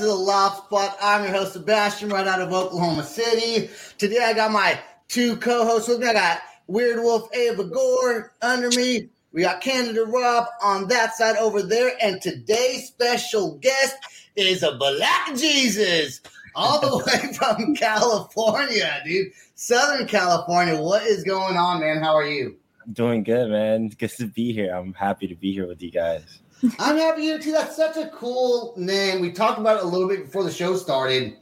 To 0.00 0.06
the 0.06 0.14
Loud 0.14 0.56
Spot. 0.56 0.96
I'm 1.02 1.24
your 1.24 1.32
host, 1.32 1.52
Sebastian, 1.52 2.08
right 2.08 2.26
out 2.26 2.40
of 2.40 2.54
Oklahoma 2.54 3.02
City. 3.02 3.68
Today, 3.98 4.24
I 4.24 4.32
got 4.32 4.50
my 4.50 4.80
two 5.08 5.36
co-hosts 5.36 5.90
with 5.90 6.00
me. 6.00 6.06
I 6.06 6.14
got 6.14 6.40
Weird 6.68 7.00
Wolf 7.00 7.28
Ava 7.34 7.64
Gore 7.64 8.32
under 8.40 8.70
me. 8.70 9.10
We 9.32 9.42
got 9.42 9.60
Canada 9.60 10.06
Rob 10.06 10.46
on 10.62 10.88
that 10.88 11.14
side 11.16 11.36
over 11.36 11.62
there. 11.62 11.92
And 12.00 12.22
today's 12.22 12.86
special 12.86 13.58
guest 13.58 13.96
is 14.36 14.62
a 14.62 14.72
Black 14.76 15.36
Jesus, 15.36 16.22
all 16.54 16.80
the 16.80 16.96
way 17.06 17.34
from 17.34 17.74
California, 17.74 19.02
dude. 19.04 19.32
Southern 19.54 20.06
California. 20.06 20.80
What 20.80 21.02
is 21.02 21.24
going 21.24 21.58
on, 21.58 21.80
man? 21.80 22.02
How 22.02 22.16
are 22.16 22.26
you? 22.26 22.56
Doing 22.90 23.22
good, 23.22 23.50
man. 23.50 23.88
Good 23.88 24.12
to 24.12 24.26
be 24.28 24.54
here. 24.54 24.74
I'm 24.74 24.94
happy 24.94 25.26
to 25.26 25.34
be 25.34 25.52
here 25.52 25.66
with 25.66 25.82
you 25.82 25.90
guys. 25.90 26.40
I'm 26.78 26.96
happy 26.96 27.22
you 27.22 27.38
too. 27.38 27.52
That's 27.52 27.76
such 27.76 27.96
a 27.96 28.08
cool 28.08 28.74
name. 28.76 29.20
We 29.20 29.32
talked 29.32 29.58
about 29.58 29.78
it 29.78 29.84
a 29.84 29.86
little 29.86 30.08
bit 30.08 30.26
before 30.26 30.44
the 30.44 30.50
show 30.50 30.76
started. 30.76 31.36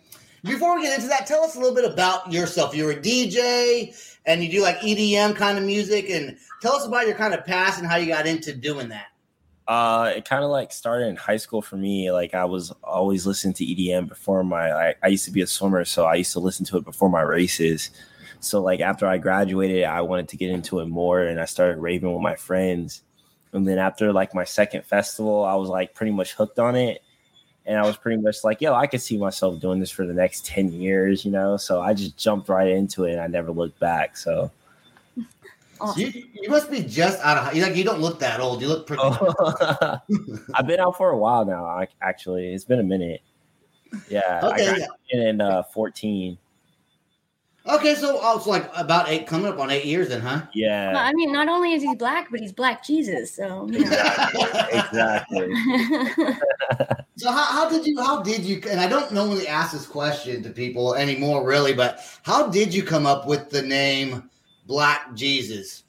Before 0.44 0.76
we 0.76 0.82
get 0.82 0.96
into 0.96 1.08
that, 1.08 1.26
tell 1.26 1.42
us 1.42 1.56
a 1.56 1.58
little 1.58 1.74
bit 1.74 1.90
about 1.90 2.32
yourself. 2.32 2.74
You're 2.74 2.92
a 2.92 2.96
DJ 2.96 3.94
and 4.26 4.44
you 4.44 4.50
do 4.50 4.62
like 4.62 4.78
EDM 4.80 5.34
kind 5.34 5.58
of 5.58 5.64
music, 5.64 6.10
and 6.10 6.36
tell 6.60 6.74
us 6.74 6.86
about 6.86 7.06
your 7.06 7.16
kind 7.16 7.34
of 7.34 7.44
past 7.46 7.78
and 7.78 7.88
how 7.88 7.96
you 7.96 8.06
got 8.06 8.26
into 8.26 8.54
doing 8.54 8.90
that. 8.90 9.06
Uh, 9.66 10.12
it 10.16 10.24
kind 10.24 10.44
of 10.44 10.50
like 10.50 10.70
started 10.72 11.08
in 11.08 11.16
high 11.16 11.36
school 11.36 11.60
for 11.60 11.76
me. 11.76 12.12
Like 12.12 12.34
I 12.34 12.44
was 12.44 12.70
always 12.82 13.26
listening 13.26 13.54
to 13.54 13.64
EDM 13.64 14.08
before 14.08 14.44
my. 14.44 14.70
I, 14.70 14.94
I 15.02 15.08
used 15.08 15.24
to 15.24 15.30
be 15.30 15.40
a 15.40 15.46
swimmer, 15.46 15.84
so 15.84 16.04
I 16.04 16.14
used 16.14 16.32
to 16.34 16.40
listen 16.40 16.64
to 16.66 16.76
it 16.76 16.84
before 16.84 17.10
my 17.10 17.22
races. 17.22 17.90
So 18.40 18.62
like 18.62 18.80
after 18.80 19.06
I 19.06 19.18
graduated, 19.18 19.84
I 19.84 20.02
wanted 20.02 20.28
to 20.28 20.36
get 20.36 20.50
into 20.50 20.80
it 20.80 20.86
more, 20.86 21.22
and 21.22 21.40
I 21.40 21.46
started 21.46 21.78
raving 21.78 22.12
with 22.12 22.22
my 22.22 22.36
friends. 22.36 23.02
And 23.52 23.66
then 23.66 23.78
after 23.78 24.12
like 24.12 24.34
my 24.34 24.44
second 24.44 24.84
festival, 24.84 25.44
I 25.44 25.54
was 25.54 25.68
like 25.68 25.94
pretty 25.94 26.12
much 26.12 26.34
hooked 26.34 26.58
on 26.58 26.76
it. 26.76 27.02
And 27.66 27.78
I 27.78 27.82
was 27.86 27.96
pretty 27.96 28.20
much 28.20 28.44
like, 28.44 28.60
yo, 28.60 28.74
I 28.74 28.86
could 28.86 29.02
see 29.02 29.18
myself 29.18 29.60
doing 29.60 29.78
this 29.78 29.90
for 29.90 30.06
the 30.06 30.14
next 30.14 30.46
10 30.46 30.72
years, 30.72 31.24
you 31.24 31.30
know? 31.30 31.56
So 31.58 31.80
I 31.82 31.92
just 31.92 32.16
jumped 32.16 32.48
right 32.48 32.68
into 32.68 33.04
it 33.04 33.12
and 33.12 33.20
I 33.20 33.26
never 33.26 33.50
looked 33.50 33.78
back. 33.78 34.16
So 34.16 34.50
So 35.78 35.94
you, 35.96 36.24
you 36.34 36.48
must 36.50 36.70
be 36.72 36.82
just 36.82 37.20
out 37.20 37.36
of 37.36 37.44
high- 37.44 37.60
like 37.60 37.76
you 37.76 37.84
don't 37.84 38.00
look 38.00 38.18
that 38.18 38.40
old. 38.40 38.60
You 38.60 38.68
look 38.68 38.86
pretty. 38.86 39.00
Oh. 39.04 39.98
I've 40.54 40.66
been 40.66 40.80
out 40.80 40.96
for 40.96 41.10
a 41.10 41.16
while 41.16 41.44
now. 41.44 41.64
I, 41.66 41.86
actually, 42.02 42.52
it's 42.52 42.64
been 42.64 42.80
a 42.80 42.84
minute. 42.84 43.20
Yeah, 44.08 44.40
Okay, 44.42 44.68
I 44.68 44.76
yeah. 45.12 45.20
in 45.28 45.40
uh, 45.40 45.62
14. 45.62 46.36
Okay, 47.68 47.94
so 47.94 48.18
oh, 48.22 48.38
it's 48.38 48.46
like 48.46 48.70
about 48.74 49.08
eight, 49.08 49.26
coming 49.26 49.52
up 49.52 49.58
on 49.58 49.70
eight 49.70 49.84
years, 49.84 50.08
then, 50.08 50.20
huh? 50.20 50.42
Yeah, 50.54 50.92
Well, 50.92 51.04
I 51.04 51.12
mean, 51.12 51.32
not 51.32 51.48
only 51.48 51.72
is 51.74 51.82
he 51.82 51.94
black, 51.94 52.30
but 52.30 52.40
he's 52.40 52.52
black 52.52 52.82
Jesus. 52.82 53.34
So, 53.34 53.68
you 53.70 53.80
know. 53.80 53.90
exactly. 54.72 55.52
So 57.18 57.32
how, 57.32 57.44
how 57.46 57.68
did 57.68 57.84
you 57.84 58.00
how 58.00 58.22
did 58.22 58.44
you 58.44 58.62
and 58.70 58.78
I 58.78 58.86
don't 58.86 59.10
normally 59.10 59.48
ask 59.48 59.72
this 59.72 59.88
question 59.88 60.40
to 60.44 60.50
people 60.50 60.94
anymore 60.94 61.44
really, 61.44 61.72
but 61.72 61.98
how 62.22 62.46
did 62.46 62.72
you 62.72 62.84
come 62.84 63.06
up 63.06 63.26
with 63.26 63.50
the 63.50 63.60
name 63.60 64.30
Black 64.66 65.12
Jesus? 65.14 65.82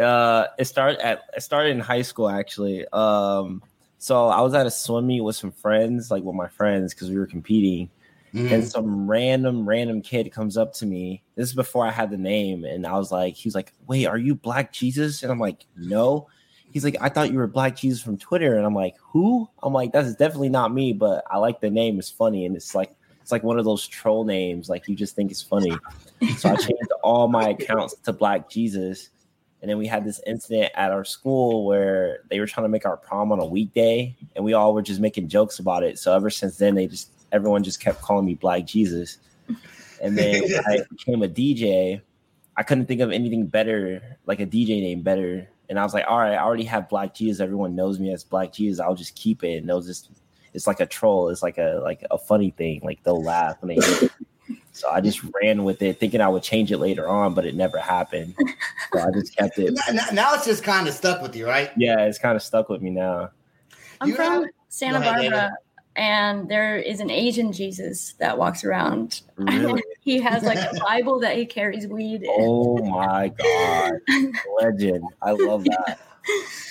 uh, 0.00 0.46
it 0.56 0.66
started 0.66 1.04
at 1.04 1.22
it 1.36 1.40
started 1.42 1.70
in 1.70 1.80
high 1.80 2.02
school 2.02 2.28
actually. 2.28 2.86
Um, 2.92 3.60
so 3.98 4.28
I 4.28 4.40
was 4.40 4.54
at 4.54 4.66
a 4.66 4.70
swim 4.70 5.08
meet 5.08 5.22
with 5.22 5.34
some 5.34 5.50
friends, 5.50 6.12
like 6.12 6.22
with 6.22 6.36
my 6.36 6.48
friends, 6.48 6.94
because 6.94 7.10
we 7.10 7.18
were 7.18 7.26
competing. 7.26 7.90
Mhm. 8.34 8.52
And 8.52 8.64
some 8.64 9.10
random, 9.10 9.68
random 9.68 10.02
kid 10.02 10.32
comes 10.32 10.56
up 10.56 10.72
to 10.74 10.86
me. 10.86 11.22
This 11.34 11.48
is 11.48 11.54
before 11.54 11.86
I 11.86 11.90
had 11.90 12.10
the 12.10 12.16
name, 12.16 12.64
and 12.64 12.86
I 12.86 12.96
was 12.96 13.10
like, 13.10 13.34
he 13.34 13.48
was 13.48 13.54
like, 13.54 13.72
"Wait, 13.86 14.06
are 14.06 14.18
you 14.18 14.34
Black 14.34 14.72
Jesus?" 14.72 15.22
And 15.22 15.32
I'm 15.32 15.40
like, 15.40 15.66
"No." 15.76 16.28
He's 16.72 16.84
like, 16.84 16.96
"I 17.00 17.08
thought 17.08 17.32
you 17.32 17.38
were 17.38 17.48
Black 17.48 17.76
Jesus 17.76 18.00
from 18.00 18.16
Twitter," 18.16 18.56
and 18.56 18.64
I'm 18.64 18.74
like, 18.74 18.96
"Who?" 19.00 19.48
I'm 19.62 19.72
like, 19.72 19.92
"That's 19.92 20.14
definitely 20.14 20.50
not 20.50 20.72
me," 20.72 20.92
but 20.92 21.24
I 21.28 21.38
like 21.38 21.60
the 21.60 21.70
name. 21.70 21.98
It's 21.98 22.10
funny, 22.10 22.46
and 22.46 22.54
it's 22.54 22.74
like 22.74 22.94
it's 23.20 23.32
like 23.32 23.42
one 23.42 23.58
of 23.58 23.64
those 23.64 23.86
troll 23.86 24.24
names, 24.24 24.68
like 24.68 24.88
you 24.88 24.94
just 24.94 25.16
think 25.16 25.30
it's 25.30 25.42
funny. 25.42 25.76
So 26.38 26.50
I 26.50 26.56
changed 26.56 26.92
all 27.02 27.28
my 27.28 27.50
accounts 27.50 27.94
to 28.04 28.12
Black 28.12 28.48
Jesus. 28.48 29.10
And 29.62 29.70
then 29.70 29.76
we 29.76 29.86
had 29.86 30.06
this 30.06 30.22
incident 30.26 30.72
at 30.74 30.90
our 30.90 31.04
school 31.04 31.66
where 31.66 32.20
they 32.30 32.40
were 32.40 32.46
trying 32.46 32.64
to 32.64 32.70
make 32.70 32.86
our 32.86 32.96
prom 32.96 33.30
on 33.30 33.40
a 33.40 33.44
weekday, 33.44 34.16
and 34.34 34.42
we 34.44 34.54
all 34.54 34.72
were 34.72 34.80
just 34.80 35.00
making 35.00 35.28
jokes 35.28 35.58
about 35.58 35.82
it. 35.82 35.98
So 35.98 36.14
ever 36.14 36.30
since 36.30 36.56
then, 36.56 36.74
they 36.76 36.86
just 36.86 37.10
everyone 37.32 37.62
just 37.62 37.80
kept 37.80 38.02
calling 38.02 38.24
me 38.26 38.34
Black 38.34 38.66
Jesus. 38.66 39.18
And 40.02 40.16
then 40.16 40.42
I 40.66 40.80
became 40.90 41.22
a 41.22 41.28
DJ, 41.28 42.00
I 42.56 42.62
couldn't 42.62 42.86
think 42.86 43.00
of 43.00 43.10
anything 43.12 43.46
better, 43.46 44.18
like 44.26 44.40
a 44.40 44.46
DJ 44.46 44.80
name 44.80 45.02
better. 45.02 45.48
And 45.68 45.78
I 45.78 45.84
was 45.84 45.94
like, 45.94 46.04
all 46.08 46.18
right, 46.18 46.32
I 46.34 46.38
already 46.38 46.64
have 46.64 46.88
Black 46.88 47.14
Jesus. 47.14 47.40
Everyone 47.40 47.76
knows 47.76 47.98
me 47.98 48.12
as 48.12 48.24
Black 48.24 48.52
Jesus. 48.52 48.80
I'll 48.80 48.94
just 48.94 49.14
keep 49.14 49.44
it. 49.44 49.58
And 49.58 49.68
they'll 49.68 49.80
just 49.82 50.10
it's 50.52 50.66
like 50.66 50.80
a 50.80 50.86
troll. 50.86 51.28
It's 51.28 51.42
like 51.42 51.58
a 51.58 51.80
like 51.82 52.04
a 52.10 52.18
funny 52.18 52.50
thing. 52.50 52.80
Like 52.82 53.02
they'll 53.04 53.22
laugh 53.22 53.56
when 53.60 53.76
they. 53.76 54.08
So 54.72 54.88
I 54.88 55.00
just 55.00 55.20
ran 55.42 55.64
with 55.64 55.82
it, 55.82 55.98
thinking 56.00 56.20
I 56.20 56.28
would 56.28 56.42
change 56.42 56.72
it 56.72 56.78
later 56.78 57.08
on, 57.08 57.34
but 57.34 57.44
it 57.44 57.54
never 57.54 57.78
happened. 57.78 58.34
So 58.92 59.00
I 59.00 59.10
just 59.12 59.36
kept 59.36 59.58
it. 59.58 59.78
Now, 59.92 60.06
now 60.12 60.34
it's 60.34 60.44
just 60.44 60.62
kind 60.64 60.88
of 60.88 60.94
stuck 60.94 61.20
with 61.22 61.34
you, 61.36 61.46
right? 61.46 61.70
Yeah, 61.76 62.00
it's 62.06 62.18
kind 62.18 62.34
of 62.34 62.42
stuck 62.42 62.68
with 62.68 62.80
me 62.80 62.90
now. 62.90 63.30
I'm 64.00 64.08
You 64.08 64.14
from 64.14 64.32
have- 64.44 64.44
Santa 64.68 64.98
Go 64.98 65.02
ahead, 65.02 65.16
David. 65.16 65.32
Barbara, 65.32 65.56
and 65.96 66.48
there 66.48 66.76
is 66.76 67.00
an 67.00 67.10
Asian 67.10 67.52
Jesus 67.52 68.14
that 68.14 68.38
walks 68.38 68.64
around. 68.64 69.22
Really? 69.36 69.82
he 70.00 70.20
has 70.20 70.42
like 70.42 70.58
a 70.58 70.78
Bible 70.80 71.20
that 71.20 71.36
he 71.36 71.46
carries 71.46 71.86
weed. 71.86 72.22
in. 72.22 72.30
Oh 72.38 72.78
my 72.78 73.28
god, 73.28 73.92
legend! 74.60 75.04
I 75.20 75.32
love 75.32 75.64
that. 75.64 76.00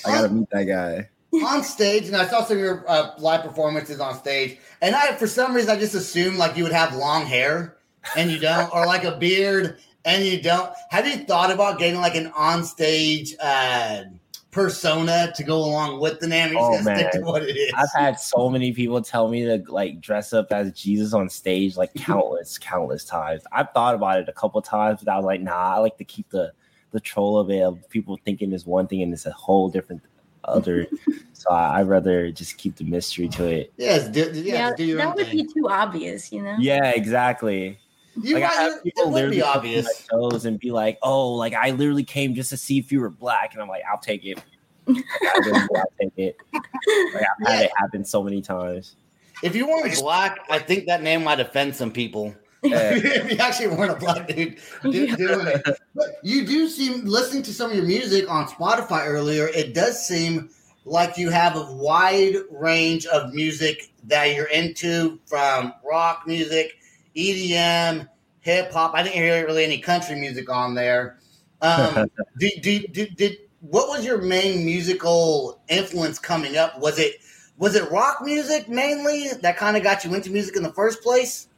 I 0.06 0.12
gotta 0.12 0.30
meet 0.30 0.50
that 0.51 0.63
guy. 0.63 1.10
on 1.45 1.63
stage, 1.63 2.07
and 2.07 2.16
I 2.16 2.25
saw 2.27 2.44
some 2.44 2.57
of 2.57 2.63
your 2.63 2.86
uh, 2.89 3.12
live 3.19 3.44
performances 3.44 4.00
on 4.00 4.18
stage, 4.18 4.57
and 4.81 4.95
I, 4.95 5.13
for 5.16 5.27
some 5.27 5.54
reason, 5.54 5.69
I 5.69 5.80
just 5.80 5.95
assumed 5.95 6.38
like 6.38 6.57
you 6.57 6.63
would 6.63 6.74
have 6.74 6.95
long 6.95 7.25
hair, 7.25 7.77
and 8.16 8.31
you 8.31 8.39
don't, 8.39 8.74
or 8.74 8.86
like 8.86 9.04
a 9.04 9.18
beard, 9.18 9.77
and 10.06 10.24
you 10.24 10.42
don't. 10.42 10.71
Have 10.89 11.07
you 11.07 11.18
thought 11.25 11.51
about 11.51 11.77
getting 11.77 12.00
like 12.00 12.16
an 12.16 12.27
on 12.36 12.63
stage 12.63 13.36
uh, 13.42 14.04
persona 14.51 15.31
to 15.36 15.44
go 15.44 15.57
along 15.57 16.00
with 16.00 16.19
the 16.19 16.28
name? 16.28 16.51
You're 16.54 16.62
Oh, 16.62 16.72
gonna 16.72 16.96
stick 16.96 17.12
to 17.12 17.19
man. 17.19 17.25
what 17.28 17.44
it 17.44 17.56
is. 17.56 17.72
I've 17.78 17.92
had 17.96 18.19
so 18.19 18.50
many 18.50 18.72
people 18.72 19.01
tell 19.01 19.28
me 19.28 19.44
to 19.46 19.63
like 19.68 20.01
dress 20.01 20.34
up 20.34 20.51
as 20.51 20.72
Jesus 20.74 21.13
on 21.13 21.30
stage, 21.30 21.78
like 21.78 21.94
countless, 21.96 22.57
countless 22.57 23.06
times. 23.06 23.44
I've 23.51 23.72
thought 23.72 23.96
about 23.96 24.19
it 24.19 24.30
a 24.30 24.34
couple 24.34 24.62
times, 24.62 25.01
but 25.04 25.12
I 25.12 25.18
was 25.18 25.25
like, 25.25 25.42
nah, 25.42 25.75
I 25.75 25.78
like 25.78 25.98
to 25.98 26.04
keep 26.04 26.30
the 26.30 26.51
the 26.92 27.00
troll 27.00 27.38
of 27.38 27.51
it 27.51 27.62
of 27.62 27.88
people 27.90 28.19
thinking 28.25 28.51
is 28.51 28.66
one 28.66 28.88
thing 28.88 29.04
and 29.04 29.13
it's 29.13 29.28
a 29.28 29.31
whole 29.31 29.69
different 29.69 30.01
other. 30.44 30.88
so 31.34 31.52
I, 31.52 31.80
I'd 31.80 31.88
rather 31.88 32.31
just 32.31 32.57
keep 32.57 32.75
the 32.78 32.84
mystery 32.84 33.28
to 33.30 33.45
it. 33.45 33.74
yes, 33.78 34.07
do, 34.07 34.31
yeah, 34.34 34.69
Yeah, 34.69 34.75
do 34.75 34.84
your 34.84 34.98
that 34.98 35.16
would 35.16 35.28
thing. 35.28 35.45
be 35.45 35.54
too 35.54 35.69
obvious, 35.69 36.31
you 36.31 36.42
know. 36.42 36.56
Yeah, 36.60 36.90
exactly. 36.90 37.78
You 38.21 38.36
like 38.36 38.44
I 38.44 38.54
have 38.54 38.83
people 38.83 39.12
literally 39.12 39.38
be 39.38 39.42
obvious. 39.42 39.86
my 39.86 40.18
shows 40.18 40.45
and 40.45 40.60
be 40.60 40.71
like, 40.71 40.98
"Oh, 41.01 41.33
like 41.33 41.54
I 41.54 41.71
literally 41.71 42.04
came 42.04 42.33
just 42.36 42.50
to 42.50 42.57
see 42.57 42.77
if 42.77 42.92
you 42.92 43.00
were 43.01 43.10
black," 43.10 43.54
and 43.54 43.62
I'm 43.62 43.68
like, 43.68 43.83
"I'll 43.89 44.00
take 44.00 44.25
it." 44.25 44.42
Like, 44.88 45.06
I'll 45.24 45.92
take 46.00 46.13
it. 46.18 46.38
Like, 46.54 47.24
I've 47.42 47.48
had 47.48 47.66
it 47.66 47.71
happen 47.77 48.04
so 48.04 48.24
many 48.24 48.42
times. 48.42 48.95
If 49.44 49.56
you 49.56 49.68
weren't 49.68 49.95
black, 50.00 50.39
I 50.50 50.60
think 50.60 50.88
that 50.88 51.01
name 51.01 51.24
might 51.24 51.39
offend 51.39 51.75
some 51.75 51.92
people. 51.92 52.36
Yeah. 52.62 52.92
if 52.94 53.31
you 53.31 53.38
actually 53.38 53.69
weren't 53.69 53.92
a 53.92 53.95
black 53.95 54.27
dude 54.27 54.57
do, 54.83 55.16
doing 55.16 55.48
it. 55.48 55.66
But 55.95 56.07
you 56.24 56.45
do 56.45 56.68
seem, 56.68 57.06
listening 57.06 57.42
to 57.44 57.54
some 57.54 57.71
of 57.71 57.77
your 57.77 57.86
music 57.86 58.30
on 58.30 58.48
Spotify 58.50 59.07
earlier, 59.07 59.48
it 59.48 59.74
does 59.74 60.06
seem 60.06 60.50
like 60.83 61.18
you 61.18 61.30
have 61.30 61.56
a 61.56 61.71
wide 61.71 62.36
range 62.51 63.06
of 63.06 63.33
music 63.33 63.94
that 64.04 64.36
you're 64.36 64.48
into 64.48 65.21
from 65.25 65.74
rock 65.89 66.24
music, 66.27 66.79
EDM, 67.19 68.07
hip 68.42 68.71
hop. 68.71 68.94
I 68.94 69.04
didn't 69.04 69.16
hear 69.16 69.45
really 69.45 69.63
any 69.63 69.80
country 69.80 70.16
music 70.16 70.50
on 70.50 70.75
there. 70.75 71.18
Um, 71.62 72.10
did, 72.39 72.62
did, 72.62 72.94
did, 72.94 73.16
did, 73.16 73.38
what 73.62 73.89
was 73.89 74.06
your 74.06 74.21
main 74.21 74.66
musical 74.66 75.62
influence 75.68 76.19
coming 76.19 76.57
up? 76.57 76.80
Was 76.80 77.00
it 77.00 77.16
was 77.57 77.75
it 77.75 77.92
rock 77.92 78.21
music 78.21 78.69
mainly 78.69 79.27
that 79.42 79.57
kind 79.57 79.75
of 79.75 79.83
got 79.83 80.06
you 80.06 80.13
into 80.16 80.31
music 80.31 80.56
in 80.56 80.63
the 80.63 80.71
first 80.71 81.04
place? 81.04 81.50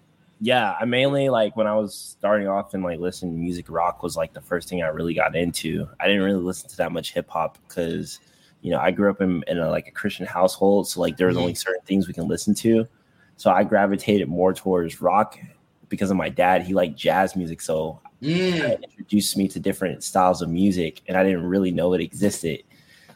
yeah, 0.43 0.75
I 0.79 0.85
mainly 0.85 1.29
like 1.29 1.55
when 1.55 1.67
I 1.67 1.75
was 1.75 1.93
starting 1.95 2.47
off 2.47 2.73
and 2.73 2.83
like 2.83 2.99
listening 2.99 3.35
to 3.35 3.39
music, 3.39 3.69
rock 3.69 4.01
was 4.01 4.17
like 4.17 4.33
the 4.33 4.41
first 4.41 4.67
thing 4.67 4.81
I 4.81 4.87
really 4.87 5.13
got 5.13 5.35
into. 5.35 5.87
I 5.99 6.07
didn't 6.07 6.23
really 6.23 6.41
listen 6.41 6.67
to 6.69 6.77
that 6.77 6.91
much 6.91 7.13
hip 7.13 7.29
hop 7.29 7.59
because, 7.67 8.19
you 8.63 8.71
know, 8.71 8.79
I 8.79 8.89
grew 8.89 9.11
up 9.11 9.21
in, 9.21 9.43
in 9.47 9.59
a, 9.59 9.69
like 9.69 9.87
a 9.87 9.91
Christian 9.91 10.25
household, 10.25 10.87
so 10.87 10.99
like 10.99 11.15
there 11.15 11.27
was 11.27 11.37
only 11.37 11.53
certain 11.53 11.83
things 11.85 12.07
we 12.07 12.15
can 12.15 12.27
listen 12.27 12.55
to. 12.55 12.87
So 13.41 13.49
I 13.49 13.63
gravitated 13.63 14.27
more 14.29 14.53
towards 14.53 15.01
rock 15.01 15.35
because 15.89 16.11
of 16.11 16.15
my 16.15 16.29
dad. 16.29 16.61
He 16.61 16.75
liked 16.75 16.95
jazz 16.95 17.35
music, 17.35 17.59
so 17.59 17.99
Mm. 18.21 18.83
introduced 18.83 19.35
me 19.35 19.47
to 19.47 19.59
different 19.59 20.03
styles 20.03 20.43
of 20.43 20.49
music, 20.49 21.01
and 21.07 21.17
I 21.17 21.23
didn't 21.23 21.47
really 21.47 21.71
know 21.71 21.91
it 21.93 22.01
existed. 22.01 22.61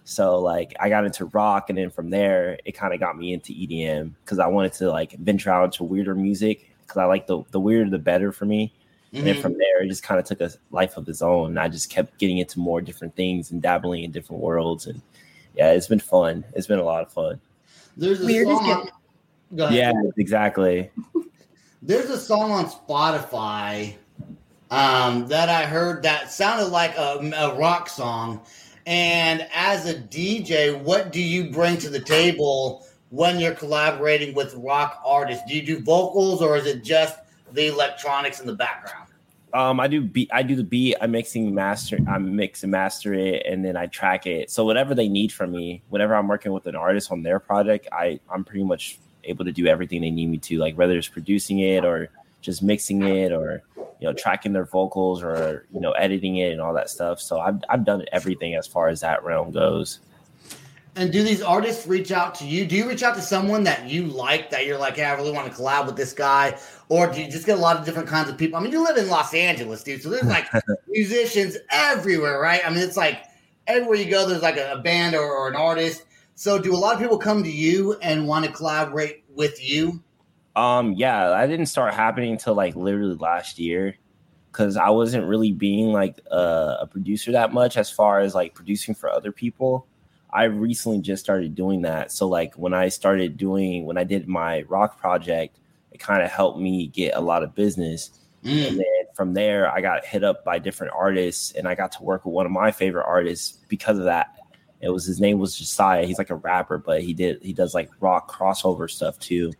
So 0.03 0.39
like 0.39 0.75
I 0.79 0.89
got 0.89 1.05
into 1.05 1.25
rock, 1.25 1.69
and 1.69 1.77
then 1.77 1.91
from 1.91 2.09
there, 2.09 2.57
it 2.65 2.71
kind 2.71 2.91
of 2.91 2.99
got 2.99 3.15
me 3.15 3.33
into 3.33 3.53
EDM 3.53 4.15
because 4.23 4.39
I 4.39 4.47
wanted 4.47 4.73
to 4.73 4.89
like 4.89 5.11
venture 5.11 5.51
out 5.51 5.65
into 5.65 5.83
weirder 5.83 6.15
music 6.15 6.71
because 6.81 6.97
I 6.97 7.05
like 7.05 7.27
the 7.27 7.43
the 7.51 7.59
weirder 7.59 7.91
the 7.91 7.99
better 7.99 8.31
for 8.31 8.45
me. 8.45 8.73
And 9.13 9.27
then 9.27 9.35
from 9.39 9.53
there, 9.59 9.83
it 9.83 9.89
just 9.89 10.01
kind 10.01 10.19
of 10.19 10.25
took 10.25 10.41
a 10.41 10.49
life 10.71 10.97
of 10.97 11.07
its 11.07 11.21
own. 11.21 11.51
And 11.51 11.59
I 11.59 11.67
just 11.67 11.91
kept 11.91 12.17
getting 12.17 12.39
into 12.39 12.59
more 12.59 12.81
different 12.81 13.15
things 13.15 13.51
and 13.51 13.61
dabbling 13.61 14.03
in 14.03 14.11
different 14.11 14.41
worlds. 14.41 14.87
And 14.87 15.03
yeah, 15.55 15.71
it's 15.71 15.87
been 15.87 15.99
fun. 15.99 16.43
It's 16.53 16.65
been 16.65 16.79
a 16.79 16.83
lot 16.83 17.03
of 17.03 17.13
fun. 17.13 17.39
There's 17.95 18.21
a 18.21 18.25
Weird 18.25 18.47
is 18.49 18.57
song. 18.57 18.89
Go 19.53 19.65
ahead. 19.65 19.77
Yeah, 19.77 20.09
exactly. 20.17 20.89
There's 21.81 22.09
a 22.09 22.19
song 22.19 22.51
on 22.51 22.65
Spotify 22.65 23.95
um, 24.71 25.27
that 25.27 25.49
I 25.49 25.65
heard 25.65 26.03
that 26.03 26.31
sounded 26.31 26.67
like 26.67 26.97
a, 26.97 27.31
a 27.37 27.57
rock 27.57 27.89
song. 27.89 28.41
And 28.85 29.47
as 29.53 29.87
a 29.87 29.95
DJ, 29.95 30.79
what 30.79 31.11
do 31.11 31.21
you 31.21 31.49
bring 31.49 31.77
to 31.77 31.89
the 31.89 31.99
table 31.99 32.85
when 33.09 33.39
you're 33.39 33.53
collaborating 33.53 34.35
with 34.35 34.53
rock 34.55 35.01
artists? 35.05 35.43
Do 35.47 35.55
you 35.55 35.65
do 35.65 35.79
vocals 35.79 36.41
or 36.41 36.57
is 36.57 36.65
it 36.65 36.83
just 36.83 37.17
the 37.51 37.67
electronics 37.67 38.39
in 38.39 38.47
the 38.47 38.55
background? 38.55 39.09
Um, 39.53 39.79
I 39.79 39.87
do 39.87 40.01
beat. 40.01 40.29
I 40.33 40.43
do 40.43 40.55
the 40.57 40.65
beat. 40.65 40.97
I 41.01 41.07
mixing 41.07 41.55
master. 41.55 41.97
I 42.09 42.17
mix 42.17 42.63
and 42.63 42.71
master 42.73 43.13
it, 43.13 43.45
and 43.45 43.63
then 43.63 43.77
I 43.77 43.85
track 43.85 44.27
it. 44.27 44.51
So 44.51 44.65
whatever 44.65 44.93
they 44.93 45.07
need 45.07 45.31
from 45.31 45.51
me, 45.53 45.81
whenever 45.87 46.13
I'm 46.13 46.27
working 46.27 46.51
with 46.51 46.65
an 46.65 46.75
artist 46.75 47.09
on 47.09 47.23
their 47.23 47.39
project, 47.39 47.87
I 47.93 48.19
I'm 48.29 48.43
pretty 48.43 48.65
much 48.65 48.99
able 49.25 49.45
to 49.45 49.51
do 49.51 49.67
everything 49.67 50.01
they 50.01 50.11
need 50.11 50.27
me 50.27 50.37
to. 50.39 50.57
Like 50.57 50.77
whether 50.77 50.97
it's 50.97 51.07
producing 51.07 51.59
it 51.59 51.83
or 51.85 52.09
just 52.41 52.61
mixing 52.61 53.03
it, 53.03 53.31
or 53.31 53.63
you 53.99 54.07
know 54.07 54.13
tracking 54.13 54.53
their 54.53 54.65
vocals, 54.65 55.23
or 55.23 55.65
you 55.73 55.79
know 55.81 55.91
editing 55.91 56.37
it 56.37 56.51
and 56.51 56.61
all 56.61 56.73
that 56.73 56.89
stuff. 56.89 57.19
So 57.19 57.39
I've 57.39 57.63
I've 57.69 57.85
done 57.85 58.05
everything 58.11 58.55
as 58.55 58.67
far 58.67 58.87
as 58.87 59.01
that 59.01 59.23
realm 59.23 59.51
goes. 59.51 59.99
And 60.97 61.11
do 61.11 61.23
these 61.23 61.41
artists 61.41 61.85
reach 61.85 62.13
out 62.13 62.35
to 62.35 62.45
you? 62.45 62.65
Do 62.65 62.77
you 62.77 62.87
reach 62.87 63.03
out 63.03 63.15
to 63.15 63.21
someone 63.21 63.63
that 63.63 63.89
you 63.89 64.05
like 64.05 64.49
that 64.51 64.65
you're 64.65 64.77
like, 64.77 64.95
hey, 64.95 65.03
I 65.03 65.13
really 65.15 65.31
want 65.31 65.51
to 65.51 65.57
collab 65.57 65.87
with 65.87 65.97
this 65.97 66.13
guy? 66.13 66.57
Or 66.87 67.11
do 67.11 67.21
you 67.21 67.29
just 67.29 67.45
get 67.45 67.57
a 67.57 67.61
lot 67.61 67.75
of 67.75 67.83
different 67.83 68.07
kinds 68.07 68.29
of 68.29 68.37
people? 68.37 68.57
I 68.57 68.61
mean, 68.61 68.71
you 68.71 68.81
live 68.81 68.95
in 68.95 69.09
Los 69.09 69.33
Angeles, 69.33 69.83
dude. 69.83 70.01
So 70.01 70.09
there's 70.09 70.23
like 70.23 70.47
musicians 70.87 71.57
everywhere, 71.69 72.39
right? 72.39 72.61
I 72.65 72.69
mean, 72.69 72.79
it's 72.79 72.95
like 72.95 73.25
everywhere 73.67 73.97
you 73.97 74.09
go, 74.09 74.25
there's 74.25 74.41
like 74.41 74.55
a, 74.55 74.71
a 74.73 74.77
band 74.77 75.15
or, 75.15 75.29
or 75.29 75.49
an 75.49 75.55
artist. 75.57 76.03
So 76.35 76.59
do 76.59 76.75
a 76.75 76.77
lot 76.77 76.95
of 76.95 77.01
people 77.01 77.17
come 77.17 77.43
to 77.43 77.51
you 77.51 77.97
and 78.01 78.27
want 78.27 78.45
to 78.45 78.51
collaborate 78.51 79.23
with 79.33 79.63
you? 79.67 80.03
Um, 80.55 80.93
yeah, 80.93 81.29
that 81.29 81.47
didn't 81.47 81.65
start 81.67 81.93
happening 81.93 82.33
until 82.33 82.55
like 82.55 82.75
literally 82.75 83.15
last 83.15 83.57
year 83.57 83.95
because 84.51 84.77
I 84.77 84.89
wasn't 84.89 85.27
really 85.27 85.51
being 85.51 85.91
like 85.91 86.19
a, 86.31 86.77
a 86.81 86.87
producer 86.87 87.33
that 87.33 87.53
much 87.53 87.77
as 87.77 87.89
far 87.89 88.19
as 88.19 88.35
like 88.35 88.53
producing 88.53 88.95
for 88.95 89.09
other 89.09 89.31
people. 89.31 89.87
I 90.31 90.45
recently 90.45 90.99
just 90.99 91.23
started 91.23 91.55
doing 91.55 91.81
that. 91.83 92.11
So 92.11 92.27
like 92.27 92.55
when 92.55 92.73
I 92.73 92.89
started 92.89 93.37
doing 93.37 93.85
when 93.85 93.97
I 93.97 94.03
did 94.03 94.27
my 94.27 94.63
rock 94.63 94.99
project, 94.99 95.57
it 95.91 95.99
kind 95.99 96.21
of 96.21 96.29
helped 96.29 96.59
me 96.59 96.87
get 96.87 97.15
a 97.15 97.21
lot 97.21 97.43
of 97.43 97.55
business. 97.55 98.11
Mm. 98.43 98.67
And 98.67 98.77
then 98.77 98.85
from 99.15 99.33
there, 99.33 99.71
I 99.71 99.81
got 99.81 100.05
hit 100.05 100.23
up 100.23 100.43
by 100.43 100.59
different 100.59 100.93
artists, 100.95 101.51
and 101.53 101.67
I 101.67 101.75
got 101.75 101.93
to 101.93 102.03
work 102.03 102.25
with 102.25 102.33
one 102.33 102.45
of 102.45 102.51
my 102.51 102.71
favorite 102.71 103.05
artists 103.05 103.57
because 103.69 103.97
of 103.97 104.05
that. 104.05 104.37
It 104.85 104.93
was 104.93 105.03
his 105.03 105.19
name 105.19 105.39
was 105.39 105.57
Josiah. 105.57 106.05
He's 106.05 106.19
like 106.19 106.29
a 106.29 106.35
rapper, 106.35 106.77
but 106.77 107.01
he 107.01 107.13
did 107.13 107.41
he 107.41 107.53
does 107.53 107.73
like 107.73 107.89
rock 107.99 108.31
crossover 108.31 108.87
stuff 108.87 109.17
too. 109.17 109.51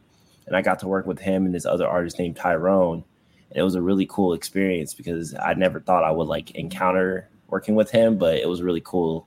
And 0.46 0.56
I 0.56 0.62
got 0.62 0.78
to 0.80 0.88
work 0.88 1.08
with 1.08 1.18
him 1.18 1.48
and 1.48 1.56
this 1.56 1.66
other 1.66 1.88
artist 1.88 2.20
named 2.20 2.36
Tyrone. 2.36 3.04
And 3.50 3.58
it 3.58 3.64
was 3.64 3.74
a 3.74 3.82
really 3.82 4.06
cool 4.06 4.34
experience 4.34 4.94
because 4.94 5.34
I 5.34 5.56
never 5.56 5.80
thought 5.80 6.04
I 6.04 6.12
would 6.12 6.28
like 6.28 6.52
encounter 6.52 7.28
working 7.48 7.74
with 7.74 7.90
him, 7.90 8.20
but 8.20 8.38
it 8.38 8.48
was 8.48 8.62
really 8.62 8.82
cool 8.82 9.26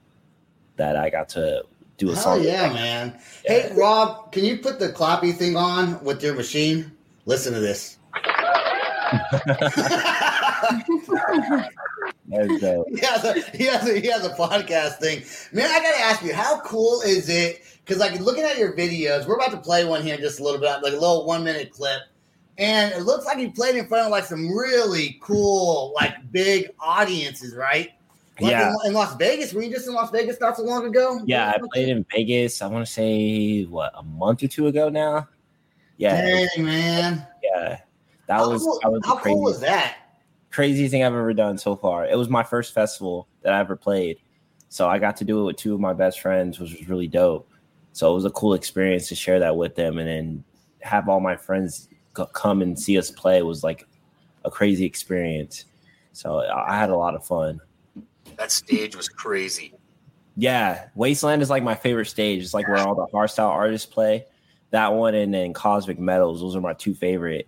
that 0.76 0.96
I 0.96 1.10
got 1.10 1.28
to 1.30 1.64
do 1.96 2.10
a 2.10 2.14
Hell 2.14 2.22
song. 2.22 2.44
yeah, 2.44 2.72
man. 2.72 3.18
Hey, 3.44 3.72
Rob, 3.76 4.30
can 4.30 4.44
you 4.44 4.58
put 4.58 4.78
the 4.78 4.90
clappy 4.90 5.34
thing 5.34 5.56
on 5.56 6.02
with 6.04 6.22
your 6.22 6.34
machine? 6.34 6.92
Listen 7.26 7.52
to 7.54 7.60
this. 7.60 7.98
That's 12.28 12.60
dope. 12.60 12.88
he 12.90 12.98
has 13.00 13.24
a 13.24 13.32
he 13.56 13.64
has 13.64 13.88
a 13.88 13.98
he 14.00 14.06
has 14.08 14.24
a 14.24 14.30
podcast 14.30 14.98
thing. 14.98 15.22
Man, 15.52 15.66
I 15.70 15.80
gotta 15.82 16.00
ask 16.00 16.22
you, 16.22 16.34
how 16.34 16.60
cool 16.60 17.00
is 17.02 17.28
it? 17.28 17.62
Because 17.84 17.98
like 17.98 18.20
looking 18.20 18.44
at 18.44 18.58
your 18.58 18.72
videos, 18.76 19.26
we're 19.26 19.36
about 19.36 19.50
to 19.52 19.56
play 19.58 19.84
one 19.84 20.02
here 20.02 20.14
in 20.14 20.20
just 20.20 20.40
a 20.40 20.42
little 20.44 20.60
bit, 20.60 20.66
like 20.82 20.92
a 20.92 20.96
little 20.96 21.24
one 21.26 21.42
minute 21.42 21.70
clip, 21.72 22.02
and 22.58 22.92
it 22.92 23.02
looks 23.02 23.24
like 23.24 23.38
you 23.38 23.50
played 23.50 23.76
in 23.76 23.86
front 23.88 24.04
of 24.06 24.10
like 24.10 24.24
some 24.24 24.54
really 24.54 25.18
cool, 25.22 25.92
like 25.96 26.30
big 26.30 26.70
audiences, 26.80 27.54
right? 27.56 27.92
Like 28.40 28.50
Yeah. 28.52 28.68
in, 28.84 28.88
in 28.90 28.92
Las 28.92 29.16
Vegas. 29.16 29.52
Were 29.54 29.62
you 29.62 29.70
just 29.70 29.88
in 29.88 29.94
Las 29.94 30.10
Vegas 30.10 30.38
not 30.40 30.56
so 30.56 30.62
long 30.64 30.84
ago? 30.86 31.20
Yeah, 31.24 31.48
I 31.50 31.58
played 31.72 31.88
in 31.88 32.04
Vegas. 32.12 32.60
I 32.60 32.66
want 32.66 32.86
to 32.86 32.92
say 32.92 33.64
what 33.64 33.90
a 33.96 34.02
month 34.02 34.42
or 34.42 34.48
two 34.48 34.66
ago 34.66 34.88
now. 34.90 35.28
Yeah, 35.96 36.20
Dang, 36.54 36.64
man. 36.64 37.26
yeah. 37.42 37.78
That 38.26 38.36
How 38.36 38.50
was 38.50 38.62
cool, 38.62 38.78
that 38.82 38.92
was 38.92 39.02
how 39.06 39.18
cool 39.18 39.42
was 39.42 39.60
that? 39.60 39.96
Craziest 40.58 40.90
thing 40.90 41.04
I've 41.04 41.14
ever 41.14 41.32
done 41.32 41.56
so 41.56 41.76
far. 41.76 42.04
It 42.04 42.18
was 42.18 42.28
my 42.28 42.42
first 42.42 42.74
festival 42.74 43.28
that 43.42 43.52
I 43.52 43.60
ever 43.60 43.76
played, 43.76 44.18
so 44.68 44.88
I 44.88 44.98
got 44.98 45.16
to 45.18 45.24
do 45.24 45.40
it 45.40 45.44
with 45.44 45.56
two 45.56 45.72
of 45.72 45.78
my 45.78 45.92
best 45.92 46.18
friends, 46.18 46.58
which 46.58 46.72
was 46.72 46.88
really 46.88 47.06
dope. 47.06 47.48
So 47.92 48.10
it 48.10 48.14
was 48.16 48.24
a 48.24 48.30
cool 48.30 48.54
experience 48.54 49.06
to 49.06 49.14
share 49.14 49.38
that 49.38 49.56
with 49.56 49.76
them, 49.76 49.98
and 49.98 50.08
then 50.08 50.44
have 50.80 51.08
all 51.08 51.20
my 51.20 51.36
friends 51.36 51.88
co- 52.12 52.26
come 52.26 52.60
and 52.60 52.76
see 52.76 52.98
us 52.98 53.08
play 53.08 53.40
was 53.42 53.62
like 53.62 53.86
a 54.44 54.50
crazy 54.50 54.84
experience. 54.84 55.66
So 56.12 56.40
I 56.40 56.74
I 56.74 56.76
had 56.76 56.90
a 56.90 56.96
lot 56.96 57.14
of 57.14 57.24
fun. 57.24 57.60
That 58.36 58.50
stage 58.50 58.96
was 58.96 59.08
crazy. 59.08 59.74
Yeah, 60.36 60.88
Wasteland 60.96 61.40
is 61.40 61.50
like 61.50 61.62
my 61.62 61.76
favorite 61.76 62.06
stage. 62.06 62.42
It's 62.42 62.52
like 62.52 62.66
where 62.66 62.78
all 62.78 62.96
the 62.96 63.06
hardstyle 63.14 63.50
artists 63.50 63.86
play. 63.86 64.24
That 64.70 64.92
one 64.92 65.14
and 65.14 65.32
then 65.32 65.52
Cosmic 65.52 66.00
Meadows. 66.00 66.40
Those 66.40 66.56
are 66.56 66.60
my 66.60 66.72
two 66.72 66.96
favorite. 66.96 67.46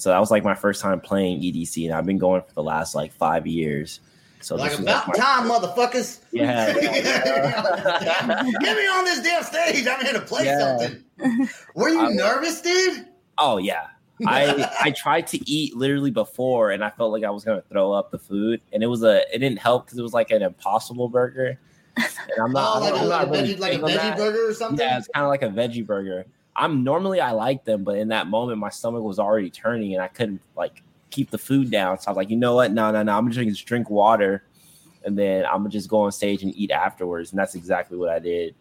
So 0.00 0.08
that 0.08 0.18
was 0.18 0.30
like 0.30 0.42
my 0.44 0.54
first 0.54 0.80
time 0.80 0.98
playing 0.98 1.42
EDC, 1.42 1.84
and 1.84 1.94
I've 1.94 2.06
been 2.06 2.16
going 2.16 2.40
for 2.40 2.54
the 2.54 2.62
last 2.62 2.94
like 2.94 3.12
five 3.12 3.46
years. 3.46 4.00
So 4.40 4.56
Like 4.56 4.72
about 4.78 5.08
like 5.08 5.08
my- 5.08 5.14
time, 5.22 5.46
motherfuckers. 5.50 6.20
Yeah. 6.32 6.72
Get 6.72 8.76
me 8.76 8.86
on 8.88 9.04
this 9.04 9.20
damn 9.22 9.42
stage. 9.42 9.86
I'm 9.86 10.02
here 10.02 10.14
to 10.14 10.22
play 10.22 10.46
Yeah. 10.46 10.78
something. 10.78 11.48
Were 11.74 11.90
you 11.90 12.00
I- 12.00 12.12
nervous, 12.12 12.62
dude? 12.62 13.08
Oh 13.36 13.58
yeah. 13.58 13.88
I 14.26 14.70
I 14.82 14.90
tried 14.90 15.26
to 15.28 15.50
eat 15.50 15.76
literally 15.76 16.10
before, 16.10 16.70
and 16.70 16.82
I 16.84 16.90
felt 16.90 17.12
like 17.12 17.24
I 17.24 17.30
was 17.30 17.44
gonna 17.44 17.62
throw 17.70 17.92
up 17.92 18.10
the 18.10 18.18
food, 18.18 18.60
and 18.72 18.82
it 18.82 18.86
was 18.86 19.02
a 19.02 19.18
it 19.34 19.38
didn't 19.38 19.58
help 19.58 19.86
because 19.86 19.98
it 19.98 20.02
was 20.02 20.12
like 20.14 20.30
an 20.30 20.42
Impossible 20.42 21.08
Burger, 21.08 21.58
and 21.96 22.06
I'm 22.42 22.52
not, 22.52 22.76
oh, 22.76 22.80
like, 22.80 22.94
I'm 22.94 23.06
a, 23.06 23.08
not 23.08 23.28
like 23.28 23.28
a 23.28 23.42
really 23.42 23.54
veggie, 23.54 23.80
like 23.80 23.96
a 23.96 23.98
veggie 23.98 24.16
burger 24.16 24.48
or 24.50 24.54
something? 24.54 24.86
Yeah, 24.86 24.98
it's 24.98 25.08
kind 25.08 25.24
of 25.24 25.30
like 25.30 25.42
a 25.42 25.48
veggie 25.48 25.86
burger. 25.86 26.26
I'm 26.60 26.84
normally 26.84 27.20
I 27.20 27.32
like 27.32 27.64
them, 27.64 27.84
but 27.84 27.96
in 27.96 28.08
that 28.08 28.26
moment 28.26 28.58
my 28.58 28.68
stomach 28.68 29.02
was 29.02 29.18
already 29.18 29.50
turning, 29.50 29.94
and 29.94 30.02
I 30.02 30.08
couldn't 30.08 30.42
like 30.56 30.82
keep 31.10 31.30
the 31.30 31.38
food 31.38 31.70
down. 31.70 31.98
So 31.98 32.08
I 32.08 32.10
was 32.12 32.16
like, 32.16 32.30
you 32.30 32.36
know 32.36 32.54
what? 32.54 32.72
No, 32.72 32.90
no, 32.90 33.02
no. 33.02 33.16
I'm 33.16 33.26
just 33.28 33.38
gonna 33.38 33.50
just 33.50 33.66
drink 33.66 33.88
water, 33.88 34.44
and 35.04 35.18
then 35.18 35.46
I'm 35.46 35.58
gonna 35.58 35.70
just 35.70 35.88
go 35.88 36.02
on 36.02 36.12
stage 36.12 36.42
and 36.42 36.54
eat 36.54 36.70
afterwards. 36.70 37.30
And 37.30 37.38
that's 37.38 37.54
exactly 37.54 37.96
what 37.96 38.10
I 38.10 38.18
did. 38.18 38.54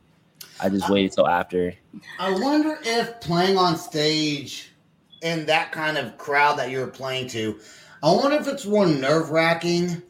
I 0.61 0.69
just 0.69 0.89
uh, 0.89 0.93
waited 0.93 1.11
till 1.11 1.27
after. 1.27 1.73
I 2.19 2.31
wonder 2.31 2.79
if 2.83 3.19
playing 3.19 3.57
on 3.57 3.77
stage 3.77 4.71
in 5.21 5.45
that 5.47 5.71
kind 5.71 5.97
of 5.97 6.17
crowd 6.17 6.57
that 6.57 6.69
you 6.69 6.79
were 6.79 6.87
playing 6.87 7.27
to, 7.29 7.59
I 8.01 8.11
wonder 8.11 8.37
if 8.37 8.47
it's 8.47 8.65
more 8.65 8.85
nerve 8.85 9.29
wracking 9.29 10.01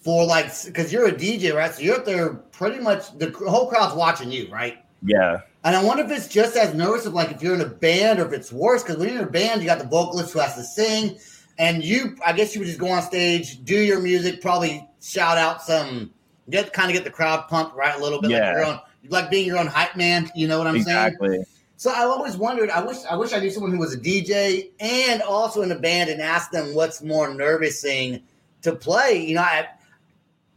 for 0.00 0.24
like 0.24 0.52
because 0.64 0.92
you're 0.92 1.08
a 1.08 1.12
DJ, 1.12 1.54
right? 1.54 1.72
So 1.72 1.82
you're 1.82 1.96
up 1.96 2.04
there 2.04 2.34
pretty 2.34 2.78
much 2.78 3.16
the 3.18 3.30
whole 3.48 3.68
crowd's 3.68 3.94
watching 3.94 4.30
you, 4.30 4.48
right? 4.50 4.84
Yeah, 5.04 5.40
And 5.64 5.74
I 5.74 5.82
wonder 5.82 6.04
if 6.04 6.10
it's 6.12 6.28
just 6.28 6.56
as 6.56 6.74
nervous 6.74 7.06
of 7.06 7.12
like 7.14 7.30
if 7.32 7.42
you're 7.42 7.54
in 7.54 7.60
a 7.60 7.66
band 7.66 8.20
or 8.20 8.26
if 8.26 8.32
it's 8.32 8.52
worse 8.52 8.82
because 8.82 8.98
when 8.98 9.08
you're 9.08 9.18
in 9.22 9.28
a 9.28 9.30
band, 9.30 9.60
you 9.60 9.66
got 9.66 9.78
the 9.80 9.86
vocalist 9.86 10.32
who 10.32 10.38
has 10.38 10.54
to 10.54 10.62
sing, 10.62 11.18
and 11.58 11.82
you, 11.84 12.16
I 12.24 12.32
guess 12.32 12.54
you 12.54 12.60
would 12.60 12.66
just 12.66 12.78
go 12.78 12.88
on 12.88 13.02
stage, 13.02 13.64
do 13.64 13.74
your 13.76 14.00
music, 14.00 14.40
probably 14.40 14.88
shout 15.02 15.38
out 15.38 15.60
some, 15.62 16.12
get 16.50 16.72
kind 16.72 16.88
of 16.90 16.94
get 16.94 17.04
the 17.04 17.10
crowd 17.10 17.48
pumped 17.48 17.74
right 17.76 17.98
a 17.98 18.02
little 18.02 18.20
bit, 18.20 18.30
Yeah. 18.30 18.46
like 18.48 18.56
your 18.56 18.64
own, 18.66 18.80
like 19.08 19.30
being 19.30 19.46
your 19.46 19.58
own 19.58 19.66
hype 19.66 19.96
man. 19.96 20.30
You 20.36 20.46
know 20.46 20.58
what 20.58 20.66
I'm 20.68 20.80
saying? 20.82 21.06
exactly. 21.08 21.44
So 21.76 21.90
I 21.90 22.02
always 22.04 22.36
wondered. 22.36 22.70
I 22.70 22.80
wish 22.84 22.98
I 23.10 23.16
wish 23.16 23.32
I 23.32 23.40
knew 23.40 23.50
someone 23.50 23.72
who 23.72 23.78
was 23.78 23.92
a 23.92 23.98
DJ 23.98 24.70
and 24.78 25.20
also 25.22 25.62
in 25.62 25.72
a 25.72 25.78
band 25.78 26.10
and 26.10 26.22
asked 26.22 26.52
them 26.52 26.74
what's 26.76 27.02
more 27.02 27.34
nervousing 27.34 28.22
to 28.62 28.72
play. 28.76 29.26
You 29.26 29.34
know, 29.34 29.40
I 29.42 29.66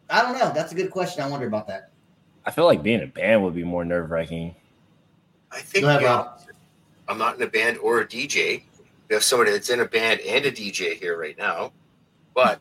I 0.08 0.22
don't 0.22 0.38
know. 0.38 0.52
That's 0.54 0.72
a 0.72 0.75
good 0.75 0.92
question. 0.92 1.24
I 1.24 1.28
wonder 1.28 1.48
about 1.48 1.66
that. 1.68 1.90
I 2.46 2.52
feel 2.52 2.66
like 2.66 2.84
being 2.84 3.02
a 3.02 3.08
band 3.08 3.44
would 3.44 3.56
be 3.56 3.64
more 3.64 3.84
nerve 3.86 4.12
wracking. 4.12 4.56
I 5.52 5.60
think 5.60 5.86
ahead, 5.86 6.02
yeah, 6.02 6.28
I'm 7.08 7.18
not 7.18 7.36
in 7.38 7.42
a 7.42 7.48
band 7.48 7.78
or 7.78 8.02
a 8.02 8.06
DJ. 8.06 8.64
We 9.10 9.14
have 9.14 9.24
somebody 9.24 9.52
that's 9.52 9.70
in 9.70 9.80
a 9.80 9.86
band 9.86 10.20
and 10.22 10.46
a 10.46 10.52
DJ 10.52 10.94
here 11.00 11.20
right 11.20 11.38
now. 11.38 11.72
But, 12.34 12.60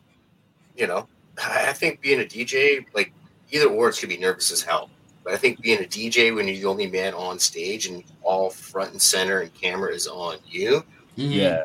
you 0.77 0.87
know, 0.87 1.07
I 1.43 1.67
I 1.69 1.73
think 1.73 2.01
being 2.01 2.21
a 2.21 2.23
DJ, 2.23 2.85
like 2.93 3.11
either 3.51 3.67
or, 3.67 3.89
it's 3.89 3.99
gonna 3.99 4.13
be 4.13 4.19
nervous 4.19 4.51
as 4.51 4.61
hell. 4.61 4.89
But 5.23 5.33
I 5.33 5.37
think 5.37 5.61
being 5.61 5.79
a 5.83 5.87
DJ 5.87 6.33
when 6.33 6.47
you're 6.47 6.57
the 6.57 6.65
only 6.65 6.87
man 6.87 7.13
on 7.13 7.39
stage 7.39 7.87
and 7.87 8.03
all 8.21 8.49
front 8.49 8.91
and 8.91 9.01
center 9.01 9.41
and 9.41 9.53
camera 9.53 9.93
is 9.93 10.07
on 10.07 10.37
you, 10.47 10.83
Mm-hmm. 11.17 11.31
Yeah. 11.31 11.63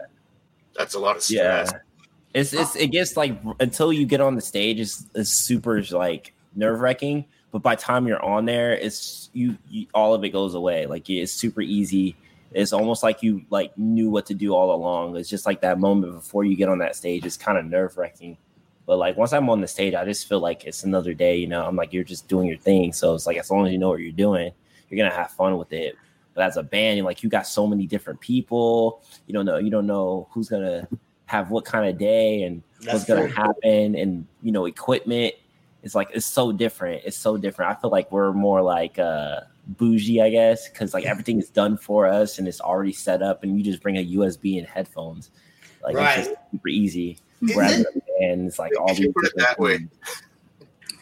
that's 0.76 0.94
a 0.94 0.98
lot 0.98 1.16
of 1.16 1.28
Yeah. 1.30 1.64
stress. 1.64 1.82
It's 2.32 2.52
it's 2.52 2.76
it 2.76 2.88
gets 2.92 3.16
like 3.16 3.36
until 3.58 3.92
you 3.92 4.06
get 4.06 4.20
on 4.20 4.36
the 4.36 4.40
stage, 4.40 4.78
it's, 4.78 5.04
it's 5.14 5.30
super 5.30 5.82
like 5.90 6.32
nerve 6.54 6.80
wracking. 6.80 7.24
But 7.52 7.62
by 7.62 7.74
the 7.74 7.82
time 7.82 8.06
you're 8.06 8.24
on 8.24 8.44
there, 8.44 8.72
it's 8.72 9.30
you, 9.32 9.56
you 9.68 9.86
all 9.94 10.14
of 10.14 10.24
it 10.24 10.30
goes 10.30 10.54
away. 10.54 10.86
Like 10.86 11.10
it's 11.10 11.32
super 11.32 11.60
easy. 11.60 12.16
It's 12.52 12.72
almost 12.72 13.02
like 13.02 13.22
you 13.22 13.42
like 13.50 13.76
knew 13.78 14.10
what 14.10 14.26
to 14.26 14.34
do 14.34 14.54
all 14.54 14.74
along. 14.74 15.16
It's 15.16 15.28
just 15.28 15.46
like 15.46 15.60
that 15.62 15.78
moment 15.78 16.14
before 16.14 16.44
you 16.44 16.56
get 16.56 16.68
on 16.68 16.78
that 16.78 16.96
stage. 16.96 17.24
It's 17.24 17.36
kind 17.36 17.58
of 17.58 17.64
nerve 17.64 17.96
wracking. 17.96 18.36
But 18.86 18.98
like 18.98 19.16
once 19.16 19.32
I'm 19.32 19.48
on 19.50 19.60
the 19.60 19.68
stage, 19.68 19.94
I 19.94 20.04
just 20.04 20.28
feel 20.28 20.40
like 20.40 20.64
it's 20.64 20.84
another 20.84 21.14
day. 21.14 21.36
You 21.36 21.46
know, 21.46 21.64
I'm 21.64 21.76
like 21.76 21.92
you're 21.92 22.04
just 22.04 22.28
doing 22.28 22.48
your 22.48 22.58
thing. 22.58 22.92
So 22.92 23.14
it's 23.14 23.26
like 23.26 23.36
as 23.36 23.50
long 23.50 23.66
as 23.66 23.72
you 23.72 23.78
know 23.78 23.88
what 23.88 24.00
you're 24.00 24.12
doing, 24.12 24.52
you're 24.88 24.98
gonna 24.98 25.14
have 25.14 25.30
fun 25.32 25.58
with 25.58 25.72
it. 25.72 25.96
But 26.34 26.44
as 26.44 26.56
a 26.56 26.62
band, 26.62 26.96
you're 26.96 27.06
like 27.06 27.22
you 27.22 27.28
got 27.28 27.46
so 27.46 27.66
many 27.66 27.86
different 27.86 28.20
people. 28.20 29.02
You 29.26 29.34
don't 29.34 29.46
know. 29.46 29.58
You 29.58 29.70
don't 29.70 29.86
know 29.86 30.28
who's 30.30 30.48
gonna 30.48 30.88
have 31.26 31.50
what 31.50 31.64
kind 31.64 31.88
of 31.88 31.98
day 31.98 32.42
and 32.42 32.62
what's 32.78 32.86
That's 32.86 33.04
gonna 33.04 33.28
true. 33.28 33.30
happen 33.32 33.94
and 33.94 34.26
you 34.42 34.50
know 34.50 34.66
equipment 34.66 35.34
it's 35.82 35.94
like 35.94 36.08
it's 36.12 36.26
so 36.26 36.52
different 36.52 37.02
it's 37.04 37.16
so 37.16 37.36
different 37.36 37.70
i 37.70 37.80
feel 37.80 37.90
like 37.90 38.10
we're 38.12 38.32
more 38.32 38.62
like 38.62 38.98
uh 38.98 39.40
bougie 39.66 40.20
i 40.20 40.30
guess 40.30 40.68
because 40.68 40.94
like 40.94 41.04
everything 41.04 41.38
is 41.38 41.48
done 41.50 41.76
for 41.76 42.06
us 42.06 42.38
and 42.38 42.48
it's 42.48 42.60
already 42.60 42.92
set 42.92 43.22
up 43.22 43.42
and 43.42 43.56
you 43.56 43.64
just 43.64 43.82
bring 43.82 43.96
a 43.96 44.06
usb 44.16 44.58
and 44.58 44.66
headphones 44.66 45.30
like 45.82 45.96
Right. 45.96 46.18
it's 46.18 46.28
just 46.28 46.40
super 46.50 46.68
easy 46.68 47.18
whereas 47.54 47.80
it- 47.80 47.86
in 47.94 48.02
a 48.02 48.20
band, 48.36 48.46
it's 48.48 48.58
like 48.58 48.72
all 48.78 48.94
these 48.94 49.12
put 49.14 49.24
it 49.26 49.32
that 49.36 49.58
way. 49.58 49.78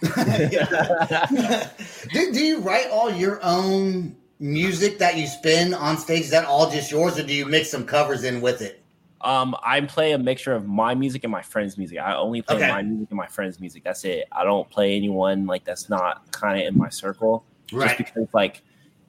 do, 2.12 2.32
do 2.32 2.44
you 2.44 2.60
write 2.60 2.88
all 2.90 3.10
your 3.10 3.40
own 3.42 4.14
music 4.38 4.98
that 4.98 5.16
you 5.16 5.26
spin 5.26 5.74
on 5.74 5.98
stage? 5.98 6.20
Is 6.22 6.30
that 6.30 6.44
all 6.44 6.70
just 6.70 6.92
yours, 6.92 7.18
or 7.18 7.24
do 7.24 7.34
you 7.34 7.44
mix 7.46 7.70
some 7.70 7.84
covers 7.84 8.22
in 8.22 8.40
with 8.40 8.62
it? 8.62 8.80
Um, 9.20 9.56
I 9.64 9.80
play 9.80 10.12
a 10.12 10.18
mixture 10.18 10.54
of 10.54 10.66
my 10.66 10.94
music 10.94 11.24
and 11.24 11.32
my 11.32 11.42
friends' 11.42 11.76
music. 11.76 11.98
I 11.98 12.14
only 12.14 12.40
play 12.42 12.56
Okay. 12.56 12.68
my 12.68 12.82
music 12.82 13.08
and 13.10 13.16
my 13.16 13.26
friends' 13.26 13.58
music. 13.58 13.82
That's 13.82 14.04
it. 14.04 14.26
I 14.30 14.44
don't 14.44 14.68
play 14.70 14.94
anyone 14.96 15.46
like 15.46 15.64
that's 15.64 15.88
not 15.88 16.30
kind 16.30 16.60
of 16.60 16.66
in 16.66 16.78
my 16.78 16.88
circle. 16.88 17.44
Just 17.66 17.98
because 17.98 18.28
like 18.32 18.62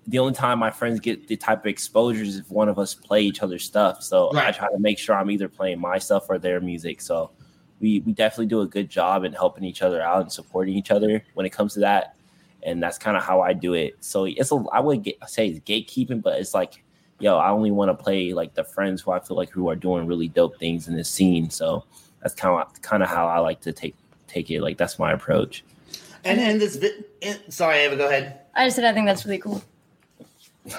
the 0.08 0.18
only 0.18 0.34
time 0.34 0.58
my 0.58 0.72
friends 0.72 1.00
get 1.00 1.28
the 1.28 1.38
type 1.38 1.60
of 1.60 1.68
exposure 1.68 2.24
is 2.24 2.38
if 2.38 2.50
one 2.50 2.68
of 2.68 2.80
us 2.80 2.96
play 2.96 3.22
each 3.22 3.44
other's 3.44 3.64
stuff. 3.64 4.02
So 4.02 4.36
I 4.36 4.52
try 4.52 4.68
to 4.72 4.80
make 4.80 4.98
sure 4.98 5.16
I'm 5.16 5.30
either 5.30 5.48
playing 5.48 5.80
my 5.80 6.00
stuff 6.00 6.26
or 6.30 6.40
their 6.40 6.60
music. 6.60 7.02
So 7.02 7.30
we 7.80 8.00
we 8.00 8.12
definitely 8.14 8.48
do 8.48 8.62
a 8.62 8.68
good 8.68 8.90
job 8.90 9.24
in 9.24 9.34
helping 9.34 9.64
each 9.64 9.82
other 9.84 10.02
out 10.02 10.22
and 10.22 10.32
supporting 10.32 10.74
each 10.74 10.90
other 10.92 11.24
when 11.36 11.46
it 11.46 11.52
comes 11.52 11.76
to 11.76 11.82
that. 11.82 12.16
And 12.64 12.82
that's 12.82 12.98
kind 12.98 13.16
of 13.16 13.24
how 13.24 13.42
I 13.42 13.54
do 13.54 13.74
it. 13.74 13.96
So 14.02 14.26
it's 14.26 14.52
a 14.52 14.56
I 14.74 14.80
would 14.80 15.04
get, 15.04 15.18
say 15.30 15.48
it's 15.48 15.60
gatekeeping, 15.60 16.22
but 16.24 16.40
it's 16.40 16.54
like 16.56 16.84
yo, 17.20 17.38
I 17.38 17.50
only 17.50 17.72
want 17.72 17.90
to 17.90 18.04
play 18.04 18.34
like 18.34 18.54
the 18.54 18.64
friends 18.64 19.02
who 19.02 19.12
I 19.12 19.20
feel 19.20 19.38
like 19.38 19.50
who 19.50 19.70
are 19.70 19.76
doing 19.76 20.08
really 20.08 20.28
dope 20.28 20.58
things 20.58 20.88
in 20.88 20.96
this 20.96 21.10
scene. 21.10 21.50
So 21.50 21.84
that's 22.22 22.34
kind 22.34 22.62
of 22.62 22.82
kind 22.82 23.04
of 23.04 23.10
how 23.10 23.28
I 23.28 23.40
like 23.40 23.62
to 23.62 23.72
take 23.72 23.96
take 24.28 24.50
it. 24.50 24.62
Like 24.62 24.78
that's 24.78 24.98
my 25.00 25.12
approach. 25.12 25.64
And 26.24 26.40
in 26.40 26.60
this, 26.60 26.76
vi- 26.76 27.04
in, 27.22 27.38
sorry, 27.50 27.80
Ava, 27.80 27.96
go 27.96 28.08
ahead. 28.08 28.42
I 28.54 28.66
just 28.66 28.76
said 28.76 28.86
I 28.86 28.94
think 28.94 29.06
that's 29.06 29.26
really 29.26 29.38
cool. 29.38 29.64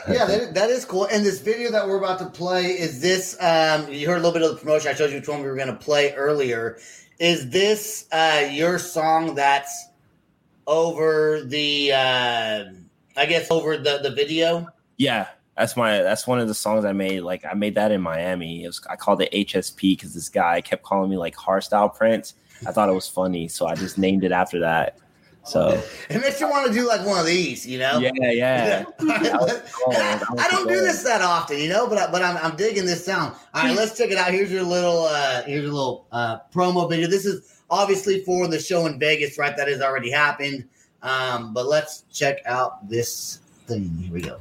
Yeah, 0.09 0.27
that, 0.27 0.55
that 0.55 0.71
is 0.71 0.85
cool. 0.85 1.07
And 1.07 1.25
this 1.25 1.41
video 1.41 1.71
that 1.73 1.89
we're 1.89 1.99
about 1.99 2.19
to 2.21 2.27
play 2.27 2.67
is 2.67 3.01
this. 3.01 3.37
Um, 3.41 3.91
you 3.91 4.07
heard 4.07 4.19
a 4.19 4.23
little 4.23 4.33
bit 4.33 4.43
of 4.43 4.51
the 4.51 4.57
promotion. 4.57 4.91
I 4.91 4.95
showed 4.95 5.11
you 5.11 5.17
which 5.17 5.29
one 5.29 5.41
we 5.41 5.49
were 5.49 5.57
going 5.57 5.69
to 5.69 5.75
play 5.75 6.13
earlier. 6.13 6.79
Is 7.19 7.51
this 7.51 8.07
uh, 8.13 8.49
your 8.51 8.79
song 8.79 9.35
that's 9.35 9.89
over 10.67 11.43
the? 11.43 11.93
Uh, 11.93 12.65
I 13.17 13.27
guess 13.27 13.51
over 13.51 13.77
the 13.77 13.99
the 14.03 14.11
video. 14.11 14.69
Yeah, 14.97 15.29
that's 15.61 15.77
my 15.77 16.03
that's 16.03 16.27
one 16.27 16.41
of 16.41 16.49
the 16.49 16.55
songs 16.55 16.87
I 16.87 16.93
made. 16.93 17.21
Like 17.21 17.45
I 17.45 17.53
made 17.53 17.75
that 17.75 17.93
in 17.93 18.01
Miami. 18.01 18.65
It 18.65 18.67
was 18.67 18.81
I 18.89 18.97
called 18.97 19.21
it 19.21 19.31
HSP 19.31 19.97
because 19.97 20.15
this 20.15 20.31
guy 20.31 20.63
kept 20.63 20.83
calling 20.83 21.11
me 21.11 21.19
like 21.19 21.37
hardstyle 21.37 21.95
Prince. 21.95 22.35
I 22.67 22.73
thought 22.73 22.89
it 22.89 22.95
was 22.95 23.07
funny, 23.07 23.47
so 23.47 23.67
I 23.67 23.75
just 23.75 23.99
named 23.99 24.25
it 24.25 24.33
after 24.33 24.61
that. 24.61 24.99
So 25.45 25.83
It 26.09 26.21
makes 26.21 26.41
you 26.41 26.49
want 26.49 26.67
to 26.69 26.73
do 26.73 26.87
like 26.87 27.05
one 27.07 27.19
of 27.19 27.25
these, 27.25 27.67
you 27.67 27.79
know? 27.79 27.99
yeah, 27.99 28.11
yeah. 28.31 28.85
I, 29.01 30.21
I 30.39 30.49
don't 30.51 30.69
do 30.69 30.81
this 30.81 31.03
that 31.03 31.23
often, 31.23 31.59
you 31.59 31.71
know, 31.71 31.89
but 31.89 31.97
I, 31.97 32.11
but 32.11 32.23
I'm, 32.23 32.37
I'm 32.37 32.57
digging 32.57 32.85
this 32.85 33.05
sound. 33.05 33.35
All 33.55 33.63
right, 33.65 33.75
let's 33.75 33.97
check 33.97 34.11
it 34.11 34.19
out. 34.19 34.33
Here's 34.33 34.53
your 34.53 34.63
little 34.63 35.05
uh 35.05 35.43
here's 35.45 35.63
your 35.63 35.73
little 35.73 36.07
uh 36.13 36.39
promo 36.55 36.89
video. 36.89 37.09
This 37.09 37.25
is 37.25 37.63
obviously 37.71 38.23
for 38.25 38.49
the 38.49 38.59
show 38.59 38.87
in 38.87 38.99
Vegas, 38.99 39.39
right? 39.39 39.57
That 39.57 39.69
has 39.69 39.81
already 39.81 40.11
happened. 40.11 40.69
Um, 41.03 41.55
but 41.55 41.67
let's 41.67 42.05
check 42.13 42.39
out 42.45 42.89
this 42.89 43.41
thing. 43.67 43.97
Here 43.97 44.13
we 44.13 44.21
go. 44.21 44.41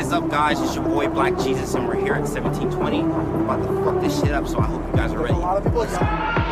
Is 0.00 0.12
up, 0.12 0.28
guys? 0.30 0.58
It's 0.60 0.74
your 0.74 0.84
boy 0.84 1.08
Black 1.08 1.38
Jesus, 1.38 1.74
and 1.74 1.86
we're 1.86 1.96
here 1.96 2.14
at 2.14 2.22
1720. 2.22 3.00
I'm 3.00 3.42
about 3.42 3.62
to 3.62 3.84
fuck 3.84 4.00
this 4.00 4.18
shit 4.18 4.32
up, 4.32 4.48
so 4.48 4.58
I 4.58 4.64
hope 4.64 4.86
you 4.86 4.92
guys 4.94 5.12
are 5.12 5.22
ready. 5.22 6.49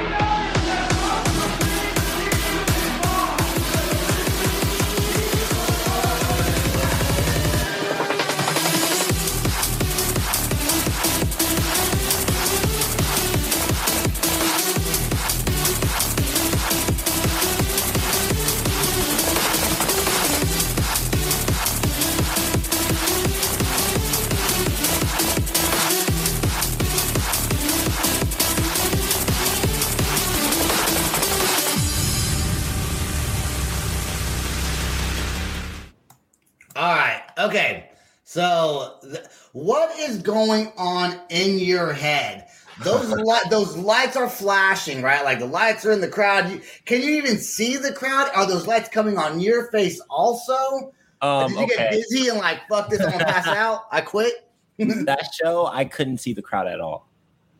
Okay, 37.48 37.90
so 38.24 38.96
th- 39.02 39.24
what 39.52 39.98
is 39.98 40.18
going 40.18 40.72
on 40.76 41.18
in 41.30 41.58
your 41.58 41.92
head? 41.92 42.46
Those 42.82 43.10
li- 43.10 43.40
those 43.50 43.76
lights 43.76 44.16
are 44.16 44.28
flashing, 44.28 45.02
right? 45.02 45.24
Like 45.24 45.38
the 45.38 45.46
lights 45.46 45.86
are 45.86 45.92
in 45.92 46.00
the 46.00 46.08
crowd. 46.08 46.50
You, 46.50 46.60
can 46.84 47.02
you 47.02 47.10
even 47.16 47.38
see 47.38 47.76
the 47.76 47.92
crowd? 47.92 48.30
Are 48.34 48.46
those 48.46 48.66
lights 48.66 48.88
coming 48.88 49.18
on 49.18 49.40
your 49.40 49.70
face 49.70 50.00
also? 50.10 50.92
Um, 51.20 51.50
Did 51.50 51.60
you 51.60 51.66
get 51.68 51.78
okay. 51.78 51.90
busy 51.90 52.28
and 52.28 52.38
like 52.38 52.60
fuck 52.68 52.90
this? 52.90 53.00
I'm 53.00 53.10
gonna 53.12 53.24
pass 53.24 53.46
out. 53.48 53.86
I 53.90 54.00
quit. 54.02 54.48
that 54.78 55.30
show, 55.34 55.66
I 55.66 55.84
couldn't 55.84 56.18
see 56.18 56.32
the 56.32 56.42
crowd 56.42 56.68
at 56.68 56.80
all. 56.80 57.08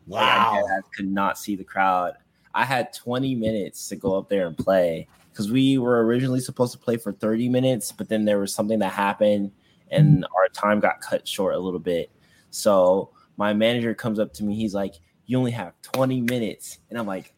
Like, 0.07 0.21
Wow. 0.21 0.63
I 0.65 0.79
could 0.95 1.11
not 1.11 1.37
see 1.37 1.55
the 1.55 1.65
crowd. 1.65 2.13
I 2.53 2.63
had 2.63 2.93
20 2.93 3.35
minutes 3.35 3.89
to 3.89 3.95
go 3.95 4.17
up 4.17 4.29
there 4.29 4.47
and 4.47 4.57
play 4.57 5.07
because 5.31 5.51
we 5.51 5.77
were 5.77 6.03
originally 6.05 6.39
supposed 6.39 6.71
to 6.73 6.79
play 6.79 6.97
for 6.97 7.11
30 7.11 7.49
minutes, 7.49 7.91
but 7.91 8.09
then 8.09 8.25
there 8.25 8.39
was 8.39 8.53
something 8.53 8.79
that 8.79 8.93
happened 8.93 9.51
and 9.91 10.23
mm-hmm. 10.23 10.35
our 10.35 10.49
time 10.49 10.79
got 10.79 11.01
cut 11.01 11.27
short 11.27 11.55
a 11.55 11.59
little 11.59 11.79
bit. 11.79 12.11
So 12.51 13.11
my 13.37 13.53
manager 13.53 13.93
comes 13.93 14.19
up 14.19 14.33
to 14.33 14.43
me. 14.43 14.55
He's 14.55 14.73
like, 14.73 14.95
You 15.25 15.37
only 15.37 15.51
have 15.51 15.73
20 15.81 16.21
minutes. 16.21 16.79
And 16.89 16.99
I'm 16.99 17.07
like, 17.07 17.33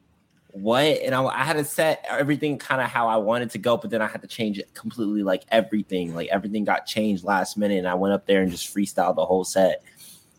What? 0.52 0.84
And 0.84 1.14
I, 1.14 1.24
I 1.24 1.44
had 1.44 1.58
to 1.58 1.64
set 1.64 2.06
everything 2.10 2.58
kind 2.58 2.82
of 2.82 2.88
how 2.88 3.08
I 3.08 3.18
wanted 3.18 3.52
to 3.52 3.58
go, 3.58 3.78
but 3.78 3.90
then 3.90 4.02
I 4.02 4.08
had 4.08 4.22
to 4.22 4.28
change 4.28 4.60
it 4.60 4.74
completely 4.74 5.24
like 5.24 5.44
everything. 5.50 6.16
Like 6.16 6.30
everything 6.30 6.64
got 6.64 6.86
changed 6.86 7.24
last 7.24 7.58
minute. 7.58 7.78
And 7.78 7.88
I 7.88 7.94
went 7.94 8.14
up 8.14 8.26
there 8.26 8.42
and 8.42 8.52
just 8.52 8.74
freestyled 8.74 9.16
the 9.16 9.26
whole 9.26 9.44
set. 9.44 9.84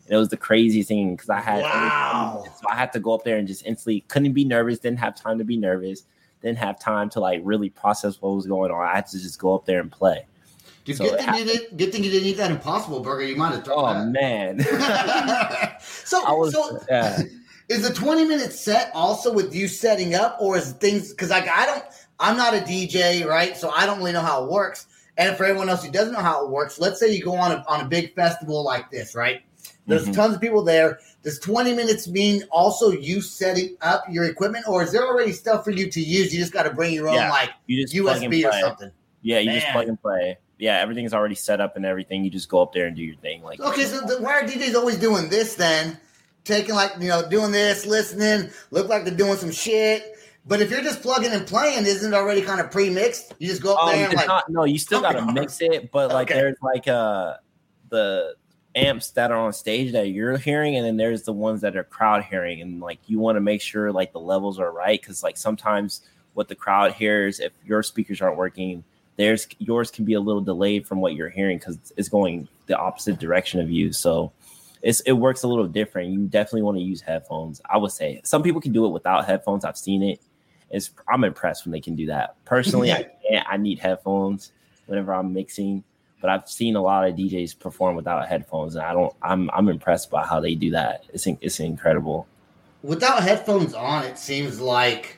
And 0.05 0.13
it 0.13 0.17
was 0.17 0.29
the 0.29 0.37
craziest 0.37 0.89
thing 0.89 1.15
because 1.15 1.29
I 1.29 1.39
had 1.39 1.61
Wow. 1.61 2.43
so 2.45 2.69
I 2.69 2.75
had 2.75 2.91
to 2.93 2.99
go 2.99 3.13
up 3.13 3.23
there 3.23 3.37
and 3.37 3.47
just 3.47 3.65
instantly 3.65 4.01
couldn't 4.09 4.33
be 4.33 4.43
nervous, 4.43 4.79
didn't 4.79 4.99
have 4.99 5.15
time 5.15 5.37
to 5.37 5.45
be 5.45 5.55
nervous, 5.55 6.03
didn't 6.41 6.57
have 6.57 6.77
time 6.77 7.09
to 7.11 7.21
like 7.21 7.39
really 7.43 7.69
process 7.69 8.21
what 8.21 8.35
was 8.35 8.45
going 8.45 8.69
on. 8.69 8.85
I 8.85 8.95
had 8.95 9.07
to 9.07 9.19
just 9.19 9.39
go 9.39 9.55
up 9.55 9.65
there 9.65 9.79
and 9.79 9.89
play. 9.89 10.27
Dude, 10.85 10.97
So 10.97 11.09
good, 11.09 11.19
thing 11.19 11.33
you 11.35 11.45
did, 11.45 11.77
good 11.77 11.91
thing 11.91 12.03
you 12.03 12.11
didn't 12.11 12.27
eat 12.27 12.37
that 12.37 12.51
impossible 12.51 12.99
burger. 12.99 13.23
You 13.23 13.35
might 13.37 13.53
have 13.53 13.63
thrown 13.63 13.79
Oh 13.79 13.93
that. 13.93 14.07
man. 14.07 14.59
so, 15.81 16.25
I 16.25 16.31
was 16.33 16.53
so 16.53 16.79
yeah. 16.89 17.21
is 17.69 17.87
the 17.87 17.93
20 17.93 18.25
minute 18.25 18.51
set 18.51 18.91
also 18.93 19.31
with 19.31 19.55
you 19.55 19.67
setting 19.67 20.13
up 20.15 20.37
or 20.39 20.57
is 20.57 20.73
things 20.73 21.11
because 21.11 21.29
like 21.29 21.47
i 21.47 21.65
don't 21.65 21.83
i'm 22.19 22.35
not 22.35 22.53
a 22.53 22.57
dj 22.59 23.25
right 23.25 23.55
so 23.57 23.69
i 23.71 23.85
don't 23.85 23.97
really 23.99 24.11
know 24.11 24.21
how 24.21 24.43
it 24.43 24.49
works 24.51 24.87
and 25.17 25.35
for 25.37 25.45
everyone 25.45 25.69
else 25.69 25.83
who 25.83 25.91
doesn't 25.91 26.13
know 26.13 26.19
how 26.19 26.43
it 26.45 26.51
works 26.51 26.77
let's 26.79 26.99
say 26.99 27.09
you 27.13 27.23
go 27.23 27.33
on 27.35 27.51
a, 27.53 27.63
on 27.67 27.79
a 27.81 27.85
big 27.87 28.13
festival 28.15 28.63
like 28.63 28.91
this 28.91 29.15
right 29.15 29.41
there's 29.87 30.05
Mhm. 30.07 30.13
tons 30.13 30.35
of 30.35 30.41
people 30.41 30.63
there 30.63 30.99
does 31.23 31.39
20 31.39 31.73
minutes 31.73 32.07
mean 32.07 32.43
also 32.51 32.91
you 32.91 33.21
setting 33.21 33.75
up 33.81 34.03
your 34.09 34.25
equipment 34.25 34.67
or 34.67 34.83
is 34.83 34.91
there 34.91 35.05
already 35.07 35.31
stuff 35.31 35.63
for 35.63 35.71
you 35.71 35.89
to 35.89 36.01
use 36.01 36.33
you 36.33 36.39
just 36.39 36.51
got 36.53 36.63
to 36.63 36.69
bring 36.71 36.93
your 36.93 37.07
own 37.07 37.15
Yeah. 37.15 37.29
like 37.29 37.51
You 37.67 37.81
just 37.81 37.95
usb 37.95 38.45
or 38.45 38.51
something 38.59 38.91
Yeah, 39.21 39.39
you 39.39 39.51
just 39.53 39.65
Man. 39.67 39.73
plug 39.73 39.87
and 39.87 40.01
play. 40.01 40.37
Yeah, 40.63 40.79
everything's 40.79 41.13
already 41.13 41.35
set 41.35 41.59
up 41.59 41.75
and 41.75 41.85
everything. 41.85 42.23
You 42.23 42.29
just 42.29 42.47
go 42.47 42.61
up 42.61 42.71
there 42.71 42.87
and 42.87 42.95
do 42.95 43.03
your 43.03 43.17
thing. 43.17 43.43
Like 43.43 43.59
Okay, 43.59 43.83
so 43.83 43.99
the, 43.99 44.21
why 44.21 44.39
are 44.39 44.43
DJs 44.43 44.75
always 44.75 44.95
doing 44.97 45.27
this 45.27 45.55
then? 45.55 45.99
Taking 46.45 46.73
like 46.73 46.93
you 47.01 47.09
know, 47.09 47.27
doing 47.27 47.51
this, 47.51 47.85
listening, 47.85 48.49
look 48.71 48.87
like 48.87 49.03
they're 49.03 49.13
doing 49.13 49.35
some 49.35 49.51
shit. 49.51 50.17
But 50.45 50.61
if 50.61 50.71
you're 50.71 50.81
just 50.81 51.01
plugging 51.01 51.33
and 51.33 51.45
playing, 51.45 51.85
isn't 51.85 52.13
it 52.13 52.15
already 52.15 52.41
kind 52.43 52.61
of 52.61 52.71
pre-mixed? 52.71 53.33
You 53.39 53.49
just 53.49 53.61
go 53.61 53.75
up 53.75 53.83
Um, 53.83 53.95
there 53.95 54.05
and 54.07 54.15
like, 54.15 54.27
not, 54.27 54.49
no, 54.49 54.63
you 54.63 54.77
still 54.77 55.01
gotta 55.01 55.33
mix 55.33 55.59
it, 55.59 55.91
but 55.91 56.13
like 56.13 56.31
Okay. 56.31 56.39
there's 56.39 56.57
like 56.61 56.87
uh 56.87 57.33
the 57.89 58.35
amps 58.73 59.11
that 59.11 59.31
are 59.31 59.37
on 59.37 59.51
stage 59.51 59.91
that 59.91 60.11
you're 60.11 60.37
hearing, 60.37 60.77
and 60.77 60.85
then 60.85 60.95
there's 60.95 61.23
the 61.23 61.33
ones 61.33 61.59
that 61.59 61.75
are 61.75 61.83
crowd 61.83 62.23
hearing, 62.23 62.61
and 62.61 62.79
like 62.79 62.99
you 63.07 63.19
want 63.19 63.35
to 63.35 63.41
make 63.41 63.61
sure 63.61 63.91
like 63.91 64.13
the 64.13 64.19
levels 64.21 64.59
are 64.59 64.71
right 64.71 65.01
because 65.01 65.23
like 65.23 65.35
sometimes 65.35 66.01
what 66.35 66.47
the 66.47 66.55
crowd 66.55 66.93
hears, 66.93 67.41
if 67.41 67.51
your 67.65 67.83
speakers 67.83 68.21
aren't 68.21 68.37
working, 68.37 68.85
there's 69.15 69.47
yours 69.59 69.91
can 69.91 70.05
be 70.05 70.13
a 70.13 70.19
little 70.19 70.41
delayed 70.41 70.87
from 70.87 71.01
what 71.01 71.13
you're 71.13 71.29
hearing 71.29 71.57
because 71.57 71.77
it's 71.97 72.09
going 72.09 72.47
the 72.67 72.77
opposite 72.77 73.19
direction 73.19 73.59
of 73.59 73.69
you. 73.69 73.93
So 73.93 74.31
it's 74.81 74.99
it 75.01 75.13
works 75.13 75.43
a 75.43 75.47
little 75.47 75.67
different. 75.67 76.11
You 76.11 76.27
definitely 76.27 76.63
want 76.63 76.77
to 76.77 76.83
use 76.83 77.01
headphones. 77.01 77.61
I 77.69 77.77
would 77.77 77.91
say 77.91 78.21
some 78.23 78.43
people 78.43 78.61
can 78.61 78.73
do 78.73 78.85
it 78.85 78.89
without 78.89 79.25
headphones. 79.25 79.65
I've 79.65 79.77
seen 79.77 80.03
it. 80.03 80.19
It's 80.69 80.91
I'm 81.07 81.23
impressed 81.23 81.65
when 81.65 81.71
they 81.71 81.81
can 81.81 81.95
do 81.95 82.07
that. 82.07 82.35
Personally, 82.45 82.91
I 82.91 83.07
can't. 83.27 83.47
I 83.49 83.57
need 83.57 83.79
headphones 83.79 84.51
whenever 84.87 85.13
I'm 85.13 85.33
mixing. 85.33 85.83
But 86.19 86.29
I've 86.29 86.49
seen 86.49 86.77
a 86.77 86.81
lot 86.81 87.05
of 87.05 87.15
DJs 87.15 87.59
perform 87.59 87.97
without 87.97 88.27
headphones, 88.27 88.75
and 88.75 88.83
I 88.83 88.93
don't. 88.93 89.13
I'm 89.21 89.49
I'm 89.51 89.69
impressed 89.69 90.09
by 90.09 90.25
how 90.25 90.39
they 90.39 90.55
do 90.55 90.71
that. 90.71 91.03
It's 91.13 91.27
it's 91.27 91.59
incredible. 91.59 92.27
without 92.81 93.23
headphones 93.23 93.73
on, 93.73 94.05
it 94.05 94.17
seems 94.17 94.59
like 94.59 95.17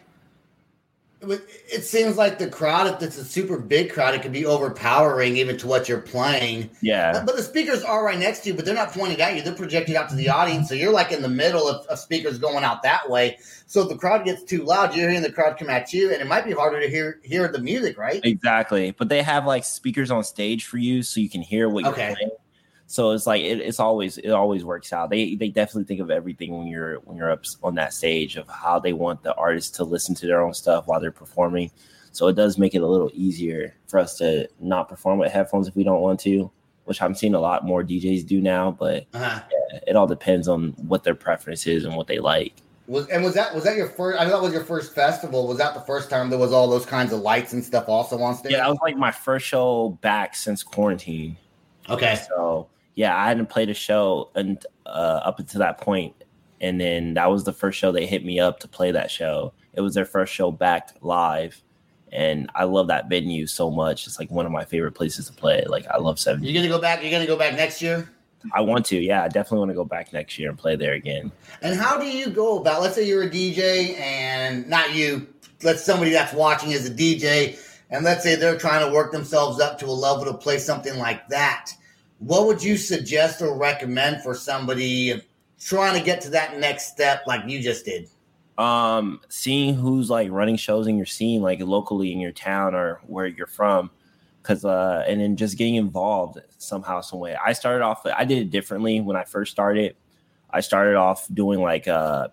it 1.21 1.83
seems 1.83 2.17
like 2.17 2.37
the 2.39 2.47
crowd. 2.49 2.87
If 2.87 3.01
it's 3.01 3.17
a 3.17 3.23
super 3.25 3.57
big 3.57 3.91
crowd, 3.91 4.13
it 4.15 4.21
can 4.21 4.31
be 4.31 4.45
overpowering 4.45 5.37
even 5.37 5.57
to 5.57 5.67
what 5.67 5.89
you're 5.89 6.01
playing. 6.01 6.69
Yeah, 6.81 7.23
But 7.25 7.35
the 7.35 7.43
speakers 7.43 7.83
are 7.83 8.03
right 8.05 8.19
next 8.19 8.41
to 8.41 8.49
you, 8.49 8.55
but 8.55 8.65
they're 8.65 8.75
not 8.75 8.91
pointing 8.91 9.19
at 9.21 9.35
you. 9.35 9.41
They're 9.41 9.53
projected 9.55 9.95
out 9.95 10.09
to 10.09 10.15
the 10.15 10.29
audience. 10.29 10.69
So 10.69 10.75
you're 10.75 10.91
like 10.91 11.11
in 11.11 11.21
the 11.21 11.29
middle 11.29 11.67
of, 11.67 11.85
of 11.87 11.97
speakers 11.99 12.37
going 12.37 12.63
out 12.63 12.83
that 12.83 13.09
way. 13.09 13.37
So 13.65 13.81
if 13.81 13.89
the 13.89 13.97
crowd 13.97 14.25
gets 14.25 14.43
too 14.43 14.63
loud, 14.63 14.95
you're 14.95 15.09
hearing 15.09 15.23
the 15.23 15.31
crowd 15.31 15.57
come 15.57 15.69
at 15.69 15.91
you, 15.93 16.11
and 16.13 16.21
it 16.21 16.27
might 16.27 16.45
be 16.45 16.51
harder 16.51 16.79
to 16.79 16.87
hear 16.89 17.19
hear 17.23 17.47
the 17.47 17.59
music, 17.59 17.97
right? 17.97 18.21
exactly. 18.23 18.91
But 18.91 19.09
they 19.09 19.23
have 19.23 19.45
like 19.45 19.63
speakers 19.63 20.11
on 20.11 20.23
stage 20.23 20.65
for 20.65 20.77
you, 20.77 21.01
so 21.01 21.19
you 21.19 21.29
can 21.29 21.41
hear 21.41 21.67
what 21.69 21.83
you're 21.83 21.93
Okay. 21.93 22.13
playing. 22.13 22.31
So 22.87 23.11
it's 23.11 23.25
like 23.25 23.41
it, 23.41 23.59
it's 23.61 23.79
always 23.79 24.17
it 24.19 24.29
always 24.29 24.63
works 24.63 24.93
out. 24.93 25.09
They 25.09 25.35
they 25.35 25.49
definitely 25.49 25.85
think 25.85 26.01
of 26.01 26.11
everything 26.11 26.55
when 26.57 26.67
you're 26.67 26.97
when 26.99 27.17
you're 27.17 27.31
up 27.31 27.43
on 27.63 27.75
that 27.75 27.93
stage 27.93 28.35
of 28.35 28.47
how 28.47 28.79
they 28.79 28.93
want 28.93 29.23
the 29.23 29.33
artist 29.35 29.75
to 29.75 29.83
listen 29.83 30.13
to 30.15 30.27
their 30.27 30.41
own 30.41 30.53
stuff 30.53 30.85
while 30.87 30.99
they're 30.99 31.11
performing. 31.11 31.71
So 32.11 32.27
it 32.27 32.33
does 32.35 32.57
make 32.57 32.75
it 32.75 32.81
a 32.81 32.87
little 32.87 33.09
easier 33.13 33.73
for 33.87 33.99
us 33.99 34.17
to 34.19 34.47
not 34.59 34.87
perform 34.87 35.19
with 35.19 35.31
headphones 35.31 35.67
if 35.67 35.75
we 35.75 35.83
don't 35.83 36.01
want 36.01 36.19
to, 36.21 36.49
which 36.85 37.01
I'm 37.01 37.15
seeing 37.15 37.33
a 37.33 37.39
lot 37.39 37.65
more 37.65 37.83
DJs 37.83 38.25
do 38.27 38.39
now. 38.39 38.71
But 38.71 39.05
Uh-huh. 39.13 39.41
it 39.87 39.95
all 39.95 40.07
depends 40.07 40.47
on 40.47 40.69
what 40.87 41.03
their 41.03 41.15
preference 41.15 41.65
is 41.67 41.85
and 41.85 41.95
what 41.95 42.07
they 42.07 42.19
like. 42.19 42.53
Was 42.87 43.07
and 43.07 43.23
was 43.23 43.33
that 43.33 43.55
was 43.55 43.63
that 43.63 43.75
your 43.77 43.87
first? 43.89 44.21
I 44.21 44.25
know 44.25 44.29
that 44.29 44.41
was 44.43 44.53
your 44.53 44.63
first 44.63 44.93
festival. 44.93 45.47
Was 45.47 45.57
that 45.57 45.73
the 45.73 45.81
first 45.81 46.11
time 46.11 46.29
there 46.29 46.37
was 46.37 46.53
all 46.53 46.69
those 46.69 46.85
kinds 46.85 47.11
of 47.11 47.21
lights 47.21 47.51
and 47.51 47.65
stuff 47.65 47.89
also 47.89 48.19
on 48.21 48.35
stage? 48.35 48.51
Yeah, 48.51 48.59
that 48.59 48.69
was 48.69 48.77
like 48.83 48.95
my 48.95 49.09
first 49.11 49.47
show 49.47 49.97
back 50.01 50.35
since 50.35 50.61
quarantine. 50.61 51.35
Okay. 51.89 52.21
So 52.29 52.67
yeah, 52.95 53.15
I 53.15 53.27
hadn't 53.27 53.47
played 53.47 53.69
a 53.69 53.73
show 53.73 54.31
and 54.35 54.63
uh, 54.85 55.21
up 55.23 55.39
until 55.39 55.59
that 55.59 55.79
point, 55.79 56.15
and 56.61 56.79
then 56.79 57.13
that 57.15 57.29
was 57.29 57.43
the 57.43 57.53
first 57.53 57.77
show 57.77 57.91
they 57.91 58.05
hit 58.05 58.25
me 58.25 58.39
up 58.39 58.59
to 58.61 58.67
play 58.67 58.91
that 58.91 59.11
show. 59.11 59.53
It 59.73 59.81
was 59.81 59.93
their 59.93 60.05
first 60.05 60.33
show 60.33 60.51
back 60.51 60.91
live, 61.01 61.61
and 62.11 62.49
I 62.55 62.63
love 62.63 62.87
that 62.87 63.09
venue 63.09 63.47
so 63.47 63.69
much. 63.69 64.07
It's 64.07 64.17
like 64.17 64.31
one 64.31 64.45
of 64.45 64.51
my 64.51 64.63
favorite 64.63 64.93
places 64.93 65.27
to 65.27 65.33
play. 65.33 65.63
Like 65.67 65.85
I 65.87 65.97
love 65.97 66.19
Seven. 66.19 66.43
You're 66.43 66.53
gonna 66.53 66.69
go 66.69 66.79
back. 66.79 67.01
You're 67.01 67.11
gonna 67.11 67.27
go 67.27 67.37
back 67.37 67.55
next 67.55 67.81
year. 67.81 68.09
I 68.53 68.61
want 68.61 68.85
to. 68.87 68.97
Yeah, 68.97 69.23
I 69.23 69.27
definitely 69.27 69.59
want 69.59 69.71
to 69.71 69.75
go 69.75 69.85
back 69.85 70.13
next 70.13 70.37
year 70.37 70.49
and 70.49 70.57
play 70.57 70.75
there 70.75 70.93
again. 70.93 71.31
And 71.61 71.77
how 71.77 71.99
do 71.99 72.05
you 72.05 72.29
go 72.29 72.59
about? 72.59 72.81
Let's 72.81 72.95
say 72.95 73.05
you're 73.05 73.23
a 73.23 73.29
DJ, 73.29 73.99
and 73.99 74.67
not 74.69 74.93
you. 74.93 75.27
Let's 75.63 75.83
somebody 75.83 76.11
that's 76.11 76.33
watching 76.33 76.71
is 76.71 76.87
a 76.87 76.93
DJ, 76.93 77.59
and 77.89 78.05
let's 78.05 78.23
say 78.23 78.35
they're 78.35 78.57
trying 78.57 78.87
to 78.87 78.93
work 78.93 79.11
themselves 79.11 79.59
up 79.59 79.79
to 79.79 79.85
a 79.85 79.87
level 79.87 80.25
to 80.25 80.33
play 80.33 80.59
something 80.59 80.97
like 80.97 81.27
that. 81.29 81.71
What 82.19 82.47
would 82.47 82.63
you 82.63 82.77
suggest 82.77 83.41
or 83.41 83.57
recommend 83.57 84.23
for 84.23 84.33
somebody 84.33 85.21
trying 85.59 85.97
to 85.97 86.03
get 86.03 86.21
to 86.21 86.29
that 86.31 86.59
next 86.59 86.87
step, 86.87 87.23
like 87.27 87.41
you 87.47 87.61
just 87.61 87.85
did? 87.85 88.09
um 88.57 89.19
seeing 89.27 89.75
who's 89.75 90.09
like 90.09 90.31
running 90.31 90.55
shows 90.55 90.87
in 90.87 90.95
your 90.95 91.05
scene 91.05 91.41
like 91.41 91.59
locally 91.59 92.13
in 92.13 92.19
your 92.19 92.31
town 92.31 92.73
or 92.73 93.01
where 93.05 93.27
you're 93.27 93.47
from 93.47 93.91
because 94.41 94.63
uh 94.63 95.03
and 95.07 95.19
then 95.19 95.35
just 95.35 95.57
getting 95.57 95.75
involved 95.75 96.39
somehow 96.57 97.01
some 97.01 97.19
way. 97.19 97.35
I 97.35 97.51
started 97.53 97.83
off 97.83 98.05
i 98.05 98.23
did 98.23 98.37
it 98.37 98.51
differently 98.51 99.01
when 99.01 99.17
i 99.17 99.23
first 99.23 99.51
started. 99.51 99.95
I 100.49 100.61
started 100.61 100.95
off 100.95 101.27
doing 101.33 101.61
like 101.61 101.87
uh 101.87 102.29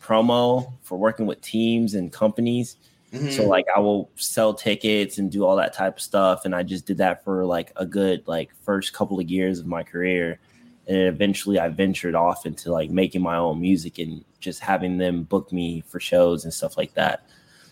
promo 0.00 0.72
for 0.82 0.96
working 0.96 1.26
with 1.26 1.40
teams 1.40 1.94
and 1.94 2.12
companies 2.12 2.76
Mhm. 3.12 3.32
so 3.32 3.46
like 3.46 3.66
I 3.74 3.80
will 3.80 4.08
sell 4.14 4.54
tickets 4.54 5.18
and 5.18 5.30
do 5.30 5.44
all 5.44 5.56
that 5.56 5.72
type 5.72 5.96
of 5.96 6.02
stuff, 6.02 6.44
and 6.44 6.54
I 6.54 6.62
just 6.62 6.86
did 6.86 6.98
that 6.98 7.24
for 7.24 7.44
like 7.44 7.72
a 7.76 7.84
good 7.84 8.22
like 8.26 8.50
first 8.62 8.92
couple 8.92 9.18
of 9.18 9.28
years 9.28 9.58
of 9.58 9.66
my 9.66 9.82
career, 9.82 10.38
and 10.86 10.96
eventually 10.96 11.58
I 11.58 11.68
ventured 11.68 12.14
off 12.14 12.46
into 12.46 12.70
like 12.72 12.90
making 12.90 13.22
my 13.22 13.36
own 13.36 13.60
music 13.60 13.98
and 13.98 14.24
just 14.38 14.60
having 14.60 14.98
them 14.98 15.24
book 15.24 15.52
me 15.52 15.82
for 15.86 15.98
shows 16.00 16.44
and 16.44 16.54
stuff 16.54 16.76
like 16.76 16.94
that. 16.94 17.24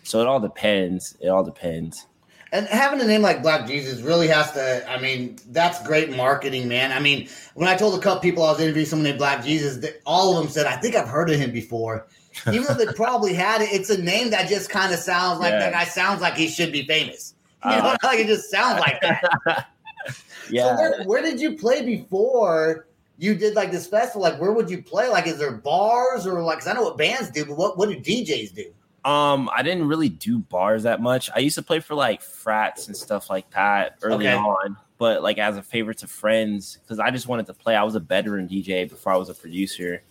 So 0.03 0.19
it 0.21 0.27
all 0.27 0.39
depends. 0.39 1.15
It 1.21 1.29
all 1.29 1.43
depends. 1.43 2.05
And 2.51 2.65
having 2.67 2.99
a 2.99 3.05
name 3.05 3.21
like 3.21 3.43
Black 3.43 3.67
Jesus 3.67 4.01
really 4.01 4.27
has 4.27 4.51
to. 4.53 4.89
I 4.89 4.99
mean, 4.99 5.37
that's 5.51 5.85
great 5.85 6.15
marketing, 6.15 6.67
man. 6.67 6.91
I 6.91 6.99
mean, 6.99 7.29
when 7.53 7.69
I 7.69 7.75
told 7.75 7.97
a 7.97 8.01
couple 8.01 8.21
people 8.21 8.43
I 8.43 8.51
was 8.51 8.59
interviewing 8.59 8.87
someone 8.87 9.03
named 9.03 9.19
Black 9.19 9.43
Jesus, 9.43 9.77
that 9.77 10.01
all 10.05 10.35
of 10.35 10.43
them 10.43 10.51
said, 10.51 10.65
"I 10.65 10.77
think 10.77 10.95
I've 10.95 11.07
heard 11.07 11.29
of 11.29 11.39
him 11.39 11.51
before." 11.51 12.07
Even 12.47 12.63
though 12.63 12.73
they 12.85 12.91
probably 12.93 13.33
had 13.33 13.61
it, 13.61 13.69
it's 13.71 13.89
a 13.89 14.01
name 14.01 14.29
that 14.31 14.47
just 14.49 14.69
kind 14.69 14.93
of 14.93 14.99
sounds 14.99 15.39
like 15.39 15.51
Yeah. 15.51 15.59
that 15.59 15.73
guy 15.73 15.83
sounds 15.85 16.21
like 16.21 16.35
he 16.35 16.47
should 16.47 16.71
be 16.71 16.85
famous. 16.85 17.33
You 17.65 17.71
know, 17.71 17.77
Uh, 17.89 17.97
like 18.03 18.19
it 18.19 18.27
just 18.27 18.49
sounds 18.49 18.79
like 18.79 19.01
that. 19.01 19.21
yeah. 20.49 20.63
So 20.63 20.75
where, 20.77 21.03
where 21.03 21.21
did 21.21 21.41
you 21.41 21.57
play 21.57 21.83
before 21.85 22.87
you 23.17 23.35
did 23.35 23.53
like 23.53 23.69
this 23.69 23.85
festival? 23.85 24.21
Like, 24.21 24.39
where 24.39 24.53
would 24.53 24.69
you 24.69 24.81
play? 24.81 25.09
Like, 25.09 25.27
is 25.27 25.39
there 25.39 25.51
bars 25.51 26.25
or 26.25 26.41
like? 26.41 26.59
Cause 26.59 26.67
I 26.67 26.73
know 26.73 26.83
what 26.83 26.97
bands 26.97 27.29
do, 27.31 27.43
but 27.45 27.57
what 27.57 27.77
what 27.77 27.89
do 27.89 27.95
DJs 27.97 28.55
do? 28.55 29.09
Um, 29.09 29.49
I 29.53 29.61
didn't 29.61 29.89
really 29.89 30.07
do 30.07 30.39
bars 30.39 30.83
that 30.83 31.01
much. 31.01 31.29
I 31.35 31.39
used 31.39 31.55
to 31.55 31.61
play 31.61 31.81
for 31.81 31.95
like 31.95 32.21
frats 32.21 32.87
and 32.87 32.95
stuff 32.95 33.29
like 33.29 33.49
that 33.51 33.97
early 34.03 34.27
Okay. 34.27 34.35
on, 34.35 34.77
but 34.97 35.21
like 35.21 35.37
as 35.37 35.57
a 35.57 35.61
favor 35.61 35.93
to 35.95 36.07
friends, 36.07 36.77
because 36.81 36.99
I 36.99 37.11
just 37.11 37.27
wanted 37.27 37.45
to 37.47 37.53
play. 37.53 37.75
I 37.75 37.83
was 37.83 37.95
a 37.95 37.99
veteran 37.99 38.47
DJ 38.47 38.87
before 38.87 39.11
I 39.11 39.17
was 39.17 39.27
a 39.27 39.33
producer, 39.33 40.01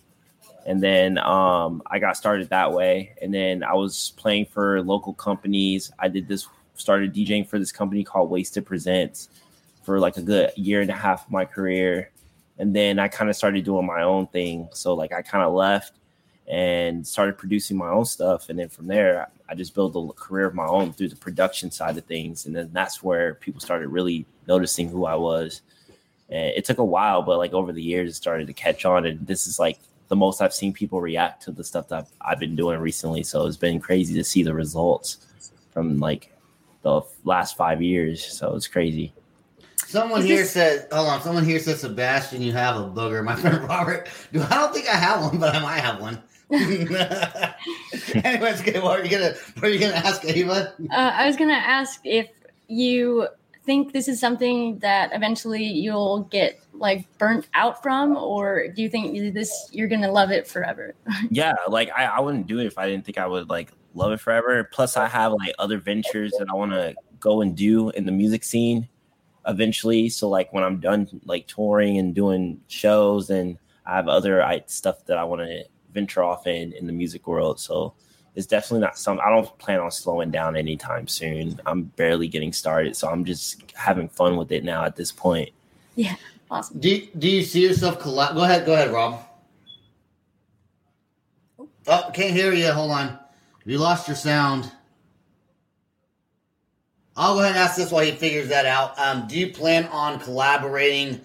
and 0.65 0.81
then 0.81 1.17
um, 1.19 1.81
I 1.87 1.99
got 1.99 2.17
started 2.17 2.49
that 2.49 2.71
way. 2.71 3.15
And 3.21 3.33
then 3.33 3.63
I 3.63 3.73
was 3.73 4.13
playing 4.17 4.47
for 4.47 4.81
local 4.81 5.13
companies. 5.13 5.91
I 5.99 6.07
did 6.07 6.27
this, 6.27 6.47
started 6.75 7.13
DJing 7.13 7.47
for 7.47 7.59
this 7.59 7.71
company 7.71 8.03
called 8.03 8.29
Wasted 8.29 8.65
Presents 8.65 9.29
for 9.83 9.99
like 9.99 10.17
a 10.17 10.21
good 10.21 10.51
year 10.55 10.81
and 10.81 10.89
a 10.89 10.93
half 10.93 11.25
of 11.25 11.31
my 11.31 11.45
career, 11.45 12.11
and 12.59 12.75
then 12.75 12.99
I 12.99 13.07
kind 13.07 13.29
of 13.29 13.35
started 13.35 13.63
doing 13.63 13.85
my 13.85 14.03
own 14.03 14.27
thing. 14.27 14.67
So 14.73 14.93
like 14.93 15.13
I 15.13 15.21
kind 15.21 15.43
of 15.43 15.53
left 15.53 15.93
and 16.47 17.07
started 17.07 17.37
producing 17.37 17.77
my 17.77 17.89
own 17.89 18.05
stuff. 18.05 18.49
And 18.49 18.59
then 18.59 18.69
from 18.69 18.87
there, 18.87 19.29
I 19.47 19.55
just 19.55 19.73
built 19.73 19.95
a 19.95 20.13
career 20.13 20.45
of 20.45 20.55
my 20.55 20.65
own 20.65 20.93
through 20.93 21.09
the 21.09 21.15
production 21.15 21.71
side 21.71 21.97
of 21.97 22.05
things. 22.05 22.45
And 22.45 22.55
then 22.55 22.69
that's 22.73 23.01
where 23.01 23.35
people 23.35 23.61
started 23.61 23.87
really 23.87 24.25
noticing 24.47 24.89
who 24.89 25.05
I 25.05 25.15
was. 25.15 25.61
And 26.27 26.51
it 26.55 26.65
took 26.65 26.79
a 26.79 26.85
while, 26.85 27.21
but 27.21 27.37
like 27.37 27.53
over 27.53 27.71
the 27.71 27.81
years, 27.81 28.11
it 28.11 28.15
started 28.15 28.47
to 28.47 28.53
catch 28.53 28.83
on. 28.83 29.05
And 29.05 29.25
this 29.25 29.47
is 29.47 29.57
like 29.57 29.79
the 30.09 30.15
most 30.15 30.41
I've 30.41 30.53
seen 30.53 30.73
people 30.73 31.01
react 31.01 31.43
to 31.43 31.51
the 31.51 31.63
stuff 31.63 31.87
that 31.89 31.99
I've, 31.99 32.31
I've 32.33 32.39
been 32.39 32.55
doing 32.55 32.79
recently. 32.79 33.23
So 33.23 33.45
it's 33.45 33.57
been 33.57 33.79
crazy 33.79 34.13
to 34.15 34.23
see 34.23 34.43
the 34.43 34.53
results 34.53 35.25
from 35.71 35.99
like 35.99 36.33
the 36.81 37.01
last 37.23 37.55
five 37.55 37.81
years. 37.81 38.25
So 38.25 38.55
it's 38.55 38.67
crazy. 38.67 39.13
Someone 39.87 40.21
Is 40.21 40.25
here 40.27 40.37
this- 40.39 40.51
says, 40.51 40.87
hold 40.91 41.07
on. 41.07 41.21
Someone 41.21 41.45
here 41.45 41.59
says, 41.59 41.81
Sebastian, 41.81 42.41
you 42.41 42.51
have 42.51 42.75
a 42.75 42.89
booger. 42.89 43.23
My 43.23 43.35
friend 43.35 43.63
Robert, 43.67 44.09
do 44.33 44.41
I 44.41 44.49
don't 44.49 44.73
think 44.73 44.89
I 44.89 44.95
have 44.95 45.21
one, 45.21 45.39
but 45.39 45.55
I 45.55 45.59
might 45.59 45.79
have 45.79 46.01
one. 46.01 46.21
Anyways, 46.51 46.89
okay, 48.61 48.79
what 48.79 48.99
are 48.99 49.03
you 49.03 49.11
gonna 49.11 49.35
what 49.59 49.65
are 49.65 49.69
you 49.69 49.79
gonna 49.79 49.93
ask 49.93 50.25
Ava? 50.25 50.73
Uh, 50.91 50.95
I 50.95 51.27
was 51.27 51.37
gonna 51.37 51.53
ask 51.53 52.01
if 52.03 52.27
you 52.67 53.27
think 53.65 53.93
this 53.93 54.07
is 54.07 54.19
something 54.19 54.79
that 54.79 55.11
eventually 55.13 55.63
you'll 55.63 56.21
get 56.31 56.59
like 56.79 57.05
burnt 57.17 57.47
out 57.53 57.83
from, 57.83 58.15
or 58.15 58.69
do 58.69 58.81
you 58.81 58.89
think 58.89 59.33
this 59.33 59.69
you're 59.71 59.87
gonna 59.87 60.11
love 60.11 60.31
it 60.31 60.47
forever? 60.47 60.95
yeah 61.29 61.53
like 61.67 61.89
I, 61.95 62.05
I 62.05 62.19
wouldn't 62.19 62.47
do 62.47 62.59
it 62.59 62.65
if 62.65 62.77
i 62.77 62.87
didn't 62.87 63.05
think 63.05 63.17
i 63.17 63.27
would 63.27 63.49
like 63.49 63.71
love 63.93 64.11
it 64.11 64.19
forever. 64.19 64.63
Plus 64.71 64.97
i 64.97 65.07
have 65.07 65.33
like 65.33 65.53
other 65.59 65.77
ventures 65.77 66.33
that 66.39 66.47
i 66.49 66.53
want 66.53 66.71
to 66.71 66.95
go 67.19 67.41
and 67.41 67.55
do 67.55 67.89
in 67.89 68.05
the 68.05 68.11
music 68.11 68.43
scene 68.43 68.87
eventually. 69.47 70.09
So 70.09 70.29
like 70.29 70.53
when 70.53 70.63
i'm 70.63 70.79
done 70.79 71.07
like 71.25 71.47
touring 71.47 71.97
and 71.97 72.15
doing 72.15 72.61
shows 72.67 73.29
and 73.29 73.57
i 73.85 73.95
have 73.95 74.07
other 74.07 74.43
I, 74.43 74.63
stuff 74.67 75.05
that 75.05 75.17
i 75.17 75.23
want 75.23 75.41
to 75.41 75.65
venture 75.93 76.23
off 76.23 76.47
in 76.47 76.73
in 76.73 76.87
the 76.87 76.93
music 76.93 77.27
world. 77.27 77.59
So 77.59 77.93
it's 78.35 78.45
definitely 78.45 78.81
not 78.81 78.97
some 78.97 79.19
i 79.19 79.29
don't 79.29 79.57
plan 79.57 79.79
on 79.79 79.91
slowing 79.91 80.31
down 80.31 80.55
anytime 80.55 81.07
soon. 81.07 81.59
I'm 81.65 81.83
barely 81.83 82.27
getting 82.27 82.53
started 82.53 82.95
so 82.95 83.09
i'm 83.09 83.25
just 83.25 83.71
having 83.73 84.07
fun 84.07 84.37
with 84.37 84.51
it 84.51 84.63
now 84.63 84.85
at 84.85 84.95
this 84.95 85.11
point. 85.11 85.49
Yeah, 85.95 86.15
awesome. 86.49 86.79
Do 86.79 86.89
you, 86.89 87.07
do 87.17 87.29
you 87.29 87.43
see 87.43 87.67
yourself 87.67 87.99
collab? 87.99 88.33
Go 88.33 88.43
ahead, 88.43 88.65
go 88.65 88.73
ahead, 88.73 88.91
Rob. 88.91 89.23
Oh, 91.87 92.11
can't 92.13 92.33
hear 92.33 92.53
you. 92.53 92.71
Hold 92.71 92.91
on. 92.91 93.19
You 93.65 93.77
lost 93.77 94.07
your 94.07 94.15
sound. 94.15 94.71
I'll 97.15 97.33
go 97.33 97.41
ahead 97.41 97.51
and 97.51 97.59
ask 97.59 97.75
this 97.75 97.91
while 97.91 98.05
he 98.05 98.11
figures 98.11 98.47
that 98.49 98.65
out. 98.65 98.97
Um, 98.97 99.27
do 99.27 99.37
you 99.37 99.51
plan 99.51 99.85
on 99.87 100.19
collaborating 100.19 101.19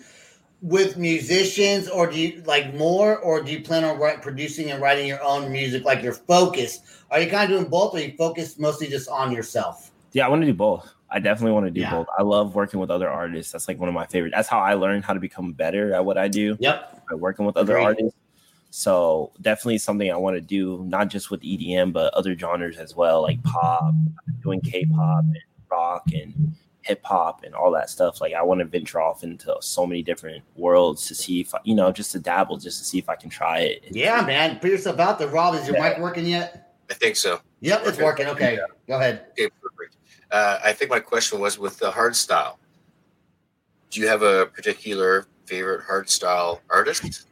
with 0.63 0.97
musicians, 0.97 1.89
or 1.89 2.11
do 2.11 2.19
you 2.19 2.43
like 2.47 2.75
more, 2.75 3.19
or 3.19 3.43
do 3.43 3.53
you 3.53 3.61
plan 3.61 3.85
on 3.85 3.99
write, 3.99 4.23
producing 4.23 4.71
and 4.71 4.81
writing 4.81 5.07
your 5.07 5.23
own 5.23 5.53
music? 5.53 5.85
Like 5.85 6.03
your 6.03 6.15
focus? 6.15 6.81
Are 7.11 7.21
you 7.21 7.31
kind 7.31 7.53
of 7.53 7.59
doing 7.59 7.71
both, 7.71 7.95
or 7.95 7.99
are 7.99 8.01
you 8.01 8.17
focused 8.17 8.59
mostly 8.59 8.89
just 8.89 9.09
on 9.09 9.31
yourself? 9.31 9.91
Yeah, 10.13 10.25
I 10.25 10.29
want 10.31 10.41
to 10.43 10.47
do 10.47 10.55
both. 10.55 10.93
I 11.11 11.19
definitely 11.21 11.53
want 11.53 11.67
to 11.67 11.71
do 11.71 11.81
Yeah. 11.81 11.90
both. 11.93 12.07
I 12.19 12.23
love 12.23 12.55
working 12.55 12.81
with 12.81 12.90
other 12.90 13.09
artists. 13.09 13.53
That's 13.53 13.69
like 13.69 13.79
one 13.79 13.88
of 13.88 13.95
my 13.95 14.07
favorite. 14.07 14.33
That's 14.35 14.49
how 14.49 14.59
I 14.59 14.75
learned 14.75 15.05
how 15.05 15.12
to 15.14 15.21
become 15.21 15.53
better 15.53 15.95
at 15.95 16.05
what 16.05 16.19
I 16.19 16.29
do. 16.29 16.57
Yep. 16.59 17.07
By 17.11 17.14
working 17.17 17.47
with 17.47 17.57
other 17.57 17.75
Agreed. 17.77 17.85
artists. 17.85 18.19
So 18.71 19.31
definitely 19.40 19.79
something 19.79 20.11
I 20.11 20.17
want 20.17 20.35
to 20.37 20.40
do, 20.40 20.83
not 20.88 21.09
just 21.09 21.31
with 21.31 21.43
EDM, 21.43 21.93
but 21.93 22.12
other 22.14 22.37
genres 22.37 22.77
as 22.79 22.97
well, 22.97 23.23
like 23.23 23.40
pop, 23.45 23.95
doing 24.43 24.61
K-pop 24.61 25.25
and 25.25 25.38
rock 25.71 26.03
and 26.12 26.55
hip 26.83 27.01
hop 27.05 27.45
and 27.45 27.55
all 27.55 27.71
that 27.71 27.88
stuff. 27.88 28.21
Like 28.21 28.35
I 28.35 28.43
want 28.43 28.59
to 28.59 28.64
venture 28.64 29.01
off 29.01 29.23
into 29.23 29.55
so 29.61 29.87
many 29.87 30.03
different 30.03 30.43
worlds 30.57 31.07
to 31.07 31.14
see 31.14 31.40
if 31.40 31.55
I, 31.55 31.61
you 31.62 31.77
know, 31.77 31.93
just 31.93 32.11
to 32.12 32.19
dabble, 32.19 32.57
just 32.57 32.79
to 32.81 32.85
see 32.85 32.99
if 32.99 33.09
I 33.09 33.14
can 33.14 33.31
try 33.31 33.61
it. 33.61 33.85
Yeah, 33.93 34.21
man. 34.27 34.59
Put 34.59 34.71
yourself 34.71 34.99
out 34.99 35.21
there. 35.21 35.29
Rob, 35.29 35.55
is 35.55 35.69
your 35.69 35.77
Yeah. 35.77 35.90
mic 35.90 35.99
working 35.99 36.27
yet? 36.27 36.75
I 36.90 36.95
think 36.95 37.14
so. 37.17 37.38
Yep, 37.61 37.83
it's 37.87 37.99
working. 37.99 38.27
Okay, 38.27 38.59
go 38.88 38.97
ahead. 38.97 39.27
Okay, 39.31 39.49
perfect. 39.49 39.63
Uh, 40.35 40.59
I 40.64 40.73
think 40.73 40.90
my 40.90 40.99
question 40.99 41.38
was 41.38 41.61
with 41.61 41.79
the 41.79 41.92
hard 41.92 42.16
style. 42.16 42.59
Do 43.90 44.01
you 44.01 44.09
have 44.09 44.23
a 44.23 44.47
particular 44.47 45.29
favorite 45.47 45.85
hard 45.85 46.11
style 46.11 46.61
artist? 46.70 47.29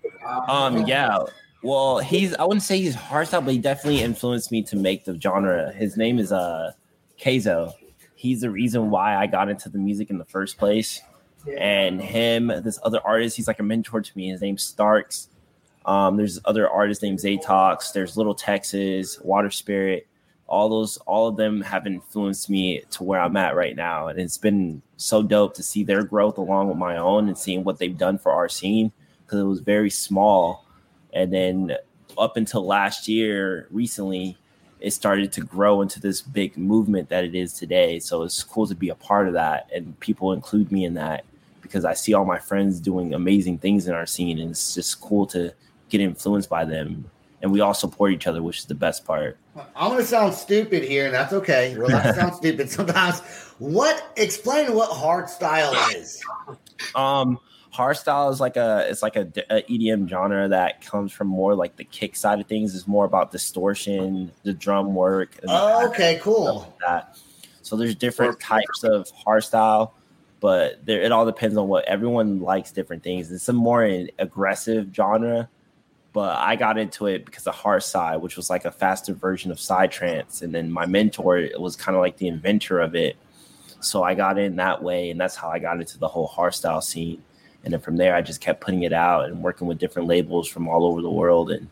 Um, 0.47 0.87
yeah. 0.87 1.19
Well, 1.65 1.99
he's 1.99 2.33
I 2.37 2.45
wouldn't 2.45 2.63
say 2.63 2.79
he's 2.79 2.95
hardstyle, 2.95 3.45
but 3.45 3.55
he 3.55 3.59
definitely 3.59 4.03
influenced 4.03 4.53
me 4.53 4.63
to 4.63 4.77
make 4.77 5.05
the 5.05 5.21
genre. 5.21 5.73
His 5.73 5.97
name 5.97 6.21
is 6.21 6.31
uh 6.31 6.75
Kayzo. 7.21 7.73
He's 8.15 8.43
the 8.43 8.51
reason 8.51 8.91
why 8.91 9.17
I 9.17 9.27
got 9.27 9.49
into 9.49 9.69
the 9.69 9.79
music 9.79 10.09
in 10.09 10.19
the 10.19 10.25
first 10.25 10.57
place. 10.57 11.03
And 11.59 12.01
him, 12.01 12.47
this 12.47 12.79
other 12.85 13.01
artist, 13.05 13.37
he's 13.37 13.49
like 13.49 13.59
a 13.59 13.65
mentor 13.65 14.01
to 14.01 14.13
me. 14.17 14.29
His 14.29 14.41
name's 14.41 14.63
Starks. 14.63 15.29
Um, 15.85 16.17
there's 16.17 16.39
other 16.45 16.71
artists 16.71 17.03
named 17.03 17.19
Zatox. 17.19 17.93
There's 17.93 18.17
Little 18.17 18.37
Texas, 18.37 19.19
Water 19.21 19.51
Spirit. 19.51 20.07
All 20.53 20.69
those, 20.69 20.99
all 20.99 21.29
of 21.29 21.37
them 21.37 21.63
have 21.63 21.87
influenced 21.87 22.51
me 22.51 22.83
to 22.91 23.03
where 23.03 23.19
I'm 23.19 23.39
at 23.39 23.57
right 23.57 23.75
now, 23.75 24.09
and 24.09 24.21
it's 24.21 24.37
been 24.37 24.83
so 24.99 25.23
dope 25.23 25.55
to 25.55 25.63
see 25.63 25.83
their 25.83 26.03
growth 26.05 26.37
along 26.37 26.69
with 26.69 26.77
my 26.77 26.99
own 26.99 27.29
and 27.29 27.39
seeing 27.39 27.65
what 27.65 27.79
they've 27.79 27.97
done 27.97 28.19
for 28.19 28.33
our 28.33 28.51
scene 28.51 28.93
because 29.25 29.41
it 29.41 29.45
was 29.45 29.61
very 29.61 29.89
small, 29.89 30.67
and 31.15 31.33
then 31.33 31.75
up 32.19 32.37
until 32.37 32.67
last 32.67 33.09
year, 33.09 33.67
recently, 33.71 34.37
it 34.79 34.91
started 34.91 35.33
to 35.33 35.41
grow 35.41 35.81
into 35.81 35.99
this 36.01 36.21
big 36.21 36.59
movement 36.59 37.09
that 37.09 37.25
it 37.25 37.35
is 37.35 37.55
today. 37.55 37.99
So 37.99 38.23
it's 38.23 38.43
cool 38.43 38.67
to 38.67 38.75
be 38.75 38.91
a 38.91 38.95
part 38.95 39.29
of 39.29 39.33
that, 39.33 39.71
and 39.75 39.99
people 40.01 40.35
include 40.35 40.71
me 40.71 40.85
in 40.85 40.93
that 40.95 41.25
because 41.63 41.87
I 41.87 41.95
see 41.95 42.13
all 42.13 42.27
my 42.27 42.39
friends 42.39 42.79
doing 42.79 43.15
amazing 43.15 43.57
things 43.57 43.89
in 43.89 43.95
our 43.95 44.07
scene, 44.07 44.39
and 44.39 44.51
it's 44.51 44.75
just 44.75 45.01
cool 45.01 45.27
to 45.29 45.55
get 45.89 46.03
influenced 46.03 46.51
by 46.51 46.67
them. 46.67 47.11
And 47.43 47.51
we 47.53 47.61
all 47.61 47.75
support 47.75 48.13
each 48.13 48.27
other, 48.29 48.41
which 48.43 48.59
is 48.61 48.65
the 48.67 48.75
best 48.75 49.05
part. 49.05 49.37
I'm 49.77 49.91
gonna 49.91 50.05
sound 50.05 50.33
stupid 50.35 50.85
here, 50.85 51.07
and 51.07 51.15
that's 51.15 51.33
okay. 51.33 51.75
Sounds 52.15 52.37
stupid 52.37 52.71
sometimes. 52.71 53.21
What? 53.59 54.13
Explain 54.17 54.75
what 54.75 54.91
hard 54.91 55.29
style 55.29 55.75
is. 55.95 56.23
Um, 56.95 57.39
hardstyle 57.75 58.31
is 58.33 58.39
like 58.41 58.57
a 58.57 58.87
it's 58.89 59.03
like 59.03 59.17
a, 59.17 59.23
a 59.51 59.63
EDM 59.63 60.09
genre 60.09 60.49
that 60.49 60.85
comes 60.85 61.11
from 61.13 61.27
more 61.27 61.55
like 61.57 61.77
the 61.77 61.85
kick 61.85 62.15
side 62.15 62.41
of 62.41 62.47
things. 62.47 62.75
It's 62.77 62.87
more 62.87 63.05
about 63.05 63.33
distortion, 63.33 64.31
the 64.45 64.53
drum 64.53 64.95
work. 64.95 65.37
and 65.43 65.51
Oh, 65.51 65.89
okay, 65.89 66.21
cool. 66.23 66.61
like 66.61 66.79
that. 66.87 67.19
So 67.63 67.77
there's 67.77 67.95
different 67.95 68.39
types 68.41 68.85
of 68.85 69.09
hardstyle, 69.27 69.93
but 70.41 70.85
there 70.87 71.03
it 71.03 71.11
all 71.13 71.27
depends 71.27 71.57
on 71.57 71.67
what 71.69 71.85
everyone 71.87 72.41
likes. 72.41 72.71
Different 72.73 73.03
things. 73.03 73.33
It's 73.33 73.49
a 73.49 73.53
more 73.53 73.83
aggressive 74.19 74.89
genre, 74.95 75.49
but 76.13 76.37
I 76.39 76.57
got 76.57 76.79
into 76.79 77.07
it 77.07 77.25
because 77.25 77.47
of 77.47 77.55
hard 77.55 77.83
side, 77.83 78.17
which 78.17 78.37
was 78.37 78.51
like 78.51 78.65
a 78.65 78.71
faster 78.71 79.15
version 79.15 79.51
of 79.51 79.59
psytrance, 79.59 80.43
and 80.43 80.55
then 80.55 80.71
my 80.71 80.87
mentor 80.87 81.49
was 81.59 81.77
kind 81.77 81.97
of 81.97 82.01
like 82.01 82.19
the 82.19 82.29
inventor 82.29 82.81
of 82.81 82.95
it. 82.95 83.17
So 83.81 84.03
I 84.03 84.15
got 84.15 84.39
in 84.39 84.57
that 84.57 84.83
way, 84.83 85.11
and 85.11 85.21
that's 85.21 85.37
how 85.37 85.49
I 85.49 85.59
got 85.59 85.81
into 85.81 85.99
the 85.99 86.09
whole 86.09 86.29
hardstyle 86.29 86.83
scene. 86.83 87.23
And 87.65 87.73
then 87.73 87.81
from 87.81 87.97
there, 87.97 88.15
I 88.15 88.23
just 88.23 88.41
kept 88.41 88.61
putting 88.61 88.83
it 88.83 88.93
out 88.93 89.25
and 89.27 89.43
working 89.43 89.67
with 89.67 89.79
different 89.79 90.09
labels 90.09 90.49
from 90.49 90.69
all 90.69 90.85
over 90.85 91.01
the 91.01 91.11
world. 91.11 91.51
And 91.51 91.69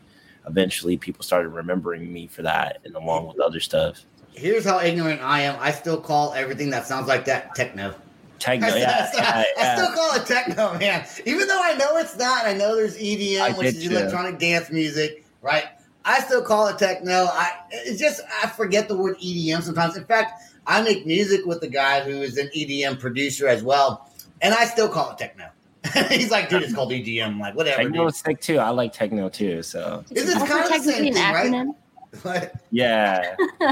eventually, 0.47 0.97
people 0.97 1.23
started 1.23 1.51
remembering 1.51 2.13
me 2.13 2.27
for 2.27 2.43
that, 2.43 2.81
and 2.85 2.95
along 2.95 3.29
with 3.29 3.41
other 3.41 3.61
stuff. 3.61 4.05
Here's 4.33 4.65
how 4.65 4.81
ignorant 4.81 5.21
I 5.21 5.41
am. 5.41 5.57
I 5.61 5.73
still 5.73 6.01
call 6.01 6.33
everything 6.33 6.71
that 6.71 6.87
sounds 6.87 7.09
like 7.09 7.25
that 7.27 7.55
techno. 7.55 7.95
Techno, 8.41 8.69
I, 8.69 8.77
yeah, 8.79 9.07
still, 9.07 9.21
yeah, 9.21 9.31
I 9.31 9.47
yeah. 9.57 9.77
still 9.77 9.95
call 9.95 10.15
it 10.15 10.27
techno, 10.27 10.79
man. 10.79 11.07
Even 11.27 11.47
though 11.47 11.61
I 11.63 11.75
know 11.77 11.99
it's 11.99 12.17
not. 12.17 12.47
I 12.47 12.55
know 12.55 12.75
there's 12.75 12.97
EDM, 12.97 13.41
I 13.41 13.51
which 13.53 13.69
is 13.69 13.85
you. 13.85 13.91
electronic 13.91 14.39
dance 14.39 14.71
music, 14.71 15.25
right? 15.43 15.65
I 16.07 16.21
still 16.21 16.43
call 16.43 16.67
it 16.69 16.79
techno. 16.79 17.27
I 17.31 17.53
it's 17.71 18.01
just 18.01 18.23
I 18.43 18.49
forget 18.49 18.89
the 18.89 18.97
word 18.97 19.19
EDM 19.19 19.63
sometimes. 19.63 19.97
In 19.97 20.05
fact, 20.05 20.43
I 20.67 20.81
make 20.81 21.07
music 21.07 21.45
with 21.45 21.63
a 21.63 21.69
guy 21.69 22.01
who 22.01 22.23
is 22.23 22.39
an 22.39 22.49
EDM 22.57 22.99
producer 22.99 23.47
as 23.47 23.63
well, 23.63 24.11
and 24.41 24.55
I 24.55 24.65
still 24.65 24.89
call 24.89 25.11
it 25.11 25.19
techno. 25.19 25.51
He's 26.11 26.31
like, 26.31 26.49
dude, 26.49 26.63
it's 26.63 26.75
called 26.75 26.93
EDM. 26.93 27.27
I'm 27.27 27.41
like, 27.41 27.55
whatever. 27.55 27.83
Techno 27.83 28.05
Dude. 28.05 28.15
is 28.15 28.19
sick 28.19 28.41
too. 28.41 28.59
I 28.59 28.69
like 28.71 28.93
techno 28.93 29.29
too. 29.29 29.63
So 29.63 30.05
Is 30.11 30.29
it 30.29 30.37
also 30.37 30.47
kind 30.47 30.65
of 30.65 30.85
the 30.85 30.93
same 30.93 31.13
thing, 31.13 31.23
acronym? 31.23 31.75
right? 32.25 32.51
yeah, 32.71 33.37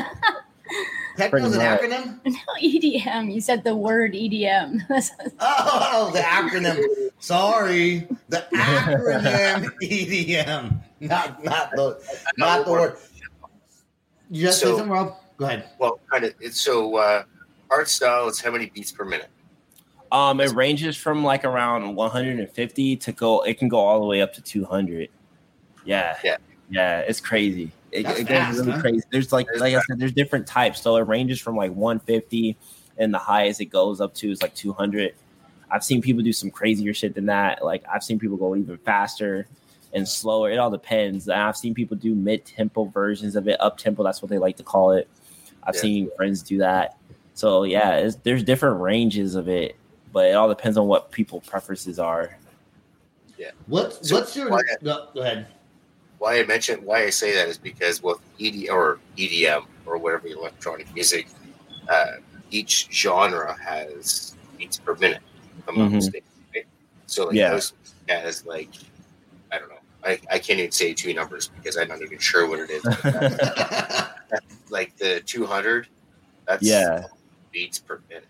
Techno's 1.19 1.55
an 1.55 1.59
much. 1.59 1.81
acronym. 1.81 2.21
No, 2.25 2.33
EDM. 2.63 3.33
You 3.35 3.41
said 3.41 3.65
the 3.65 3.75
word 3.75 4.13
EDM. 4.15 4.81
Oh, 5.41 6.11
the 6.13 6.21
acronym. 6.21 6.83
Sorry, 7.19 8.07
the 8.29 8.47
acronym 8.55 9.71
EDM, 9.83 10.81
not 11.01 11.43
not 11.45 11.71
the 11.73 12.01
not 12.37 12.65
the 12.65 12.71
word. 12.73 12.97
You 14.31 14.43
just 14.47 14.61
say 14.61 14.67
So- 14.67 14.77
something, 14.77 14.93
Rob? 14.93 15.17
Go 15.37 15.45
ahead. 15.47 15.69
Well, 15.79 16.01
kind 16.11 16.25
of. 16.25 16.35
It's 16.41 16.61
so 16.61 16.97
uh, 16.97 17.23
hardstyle 17.71 18.29
is 18.29 18.41
how 18.41 18.51
many 18.51 18.67
beats 18.67 18.91
per 18.93 19.05
minute. 19.05 19.29
Um, 20.11 20.41
it 20.41 20.51
ranges 20.53 20.97
from 20.97 21.23
like 21.23 21.45
around 21.45 21.95
150 21.95 22.97
to 22.97 23.13
go. 23.13 23.43
It 23.43 23.59
can 23.59 23.69
go 23.69 23.79
all 23.79 24.01
the 24.01 24.07
way 24.07 24.21
up 24.23 24.33
to 24.35 24.43
200. 24.43 25.09
Yeah, 25.85 26.17
Yeah. 26.25 26.37
yeah. 26.71 27.01
It's 27.01 27.21
crazy. 27.21 27.71
It, 27.91 28.03
That's 28.05 28.21
it 28.21 28.25
goes 28.25 28.37
fast, 28.39 28.59
really 28.59 28.71
huh? 28.73 28.81
crazy. 28.81 29.03
There's 29.11 29.33
like, 29.33 29.47
like 29.59 29.75
I 29.75 29.81
said, 29.83 29.99
there's 29.99 30.13
different 30.13 30.47
types. 30.47 30.81
So 30.83 30.97
it 30.97 31.07
ranges 31.09 31.41
from 31.41 31.57
like 31.57 31.73
150, 31.73 32.57
and 32.99 33.13
the 33.15 33.19
highest 33.19 33.61
it 33.61 33.67
goes 33.67 34.01
up 34.01 34.15
to 34.15 34.31
is 34.31 34.43
like 34.43 34.55
200. 34.55 35.15
I've 35.71 35.85
seen 35.85 36.01
people 36.03 36.23
do 36.23 36.33
some 36.33 36.51
crazier 36.51 36.93
shit 36.95 37.15
than 37.15 37.27
that. 37.27 37.65
Like 37.65 37.85
I've 37.93 38.03
seen 38.05 38.19
people 38.19 38.37
go 38.37 38.55
even 38.57 38.77
faster 38.79 39.47
and 39.95 40.07
slower. 40.07 40.51
It 40.51 40.59
all 40.59 40.71
depends. 40.71 41.29
And 41.29 41.41
I've 41.41 41.57
seen 41.57 41.75
people 41.75 41.97
do 41.97 42.15
mid 42.15 42.45
tempo 42.45 42.85
versions 42.85 43.37
of 43.37 43.49
it, 43.49 43.59
up 43.61 43.79
tempo. 43.79 44.03
That's 44.05 44.21
what 44.23 44.31
they 44.31 44.39
like 44.39 44.57
to 44.59 44.63
call 44.63 44.93
it. 44.93 45.09
I've 45.63 45.75
Yeah. 45.77 45.81
seen 45.81 46.11
friends 46.17 46.43
do 46.43 46.59
that. 46.59 46.97
So 47.35 47.65
yeah, 47.65 47.97
it's, 47.97 48.17
there's 48.17 48.43
different 48.43 48.81
ranges 48.81 49.35
of 49.35 49.49
it, 49.49 49.77
but 50.13 50.27
it 50.27 50.33
all 50.35 50.49
depends 50.49 50.77
on 50.77 50.87
what 50.89 51.11
people 51.13 51.41
preferences 51.43 51.99
are. 51.99 52.37
Yeah. 53.39 53.51
What, 53.67 54.05
So 54.05 54.17
what's 54.17 54.35
your. 54.37 54.51
why- 54.51 54.63
Go, 54.83 55.09
go 55.15 55.21
ahead. 55.21 55.47
Why 56.19 56.41
I 56.41 56.45
mention 56.45 56.85
why 56.85 57.05
I 57.05 57.11
say 57.11 57.35
that 57.35 57.49
is 57.49 57.59
because 57.59 58.03
with 58.03 58.19
ED 58.41 58.69
or 58.71 58.99
EDM 59.17 59.63
or 59.87 59.99
whatever 59.99 60.27
electronic 60.27 60.93
music, 60.95 61.29
uh, 61.89 62.07
each 62.51 62.89
genre 62.93 63.57
has 63.65 64.37
beats 64.57 64.79
per 64.79 64.95
minute. 64.97 65.21
If 65.59 65.69
I'm 65.69 65.79
not 65.79 65.91
Mhm. 65.91 65.95
mistaken. 65.97 66.29
Right? 66.55 66.67
So 67.07 67.27
like 67.27 67.37
Yeah. 67.37 67.51
house 67.51 67.73
has 68.09 68.45
like 68.45 68.71
I 69.53 69.59
don't 69.59 69.69
know. 69.69 69.77
I, 70.05 70.21
I 70.31 70.39
can't 70.39 70.59
even 70.59 70.73
say 70.73 70.93
two 70.95 71.15
numbers 71.15 71.49
because 71.55 71.77
I'm 71.77 71.89
not 71.89 72.03
even 72.03 72.19
sure 72.19 72.49
what 72.49 72.59
it 72.61 72.71
is. 72.71 72.85
Like 74.71 74.95
the 74.99 75.21
200. 75.25 75.89
That's 76.47 76.63
Yeah. 76.63 77.03
beats 77.53 77.79
per 77.79 78.03
minute. 78.11 78.29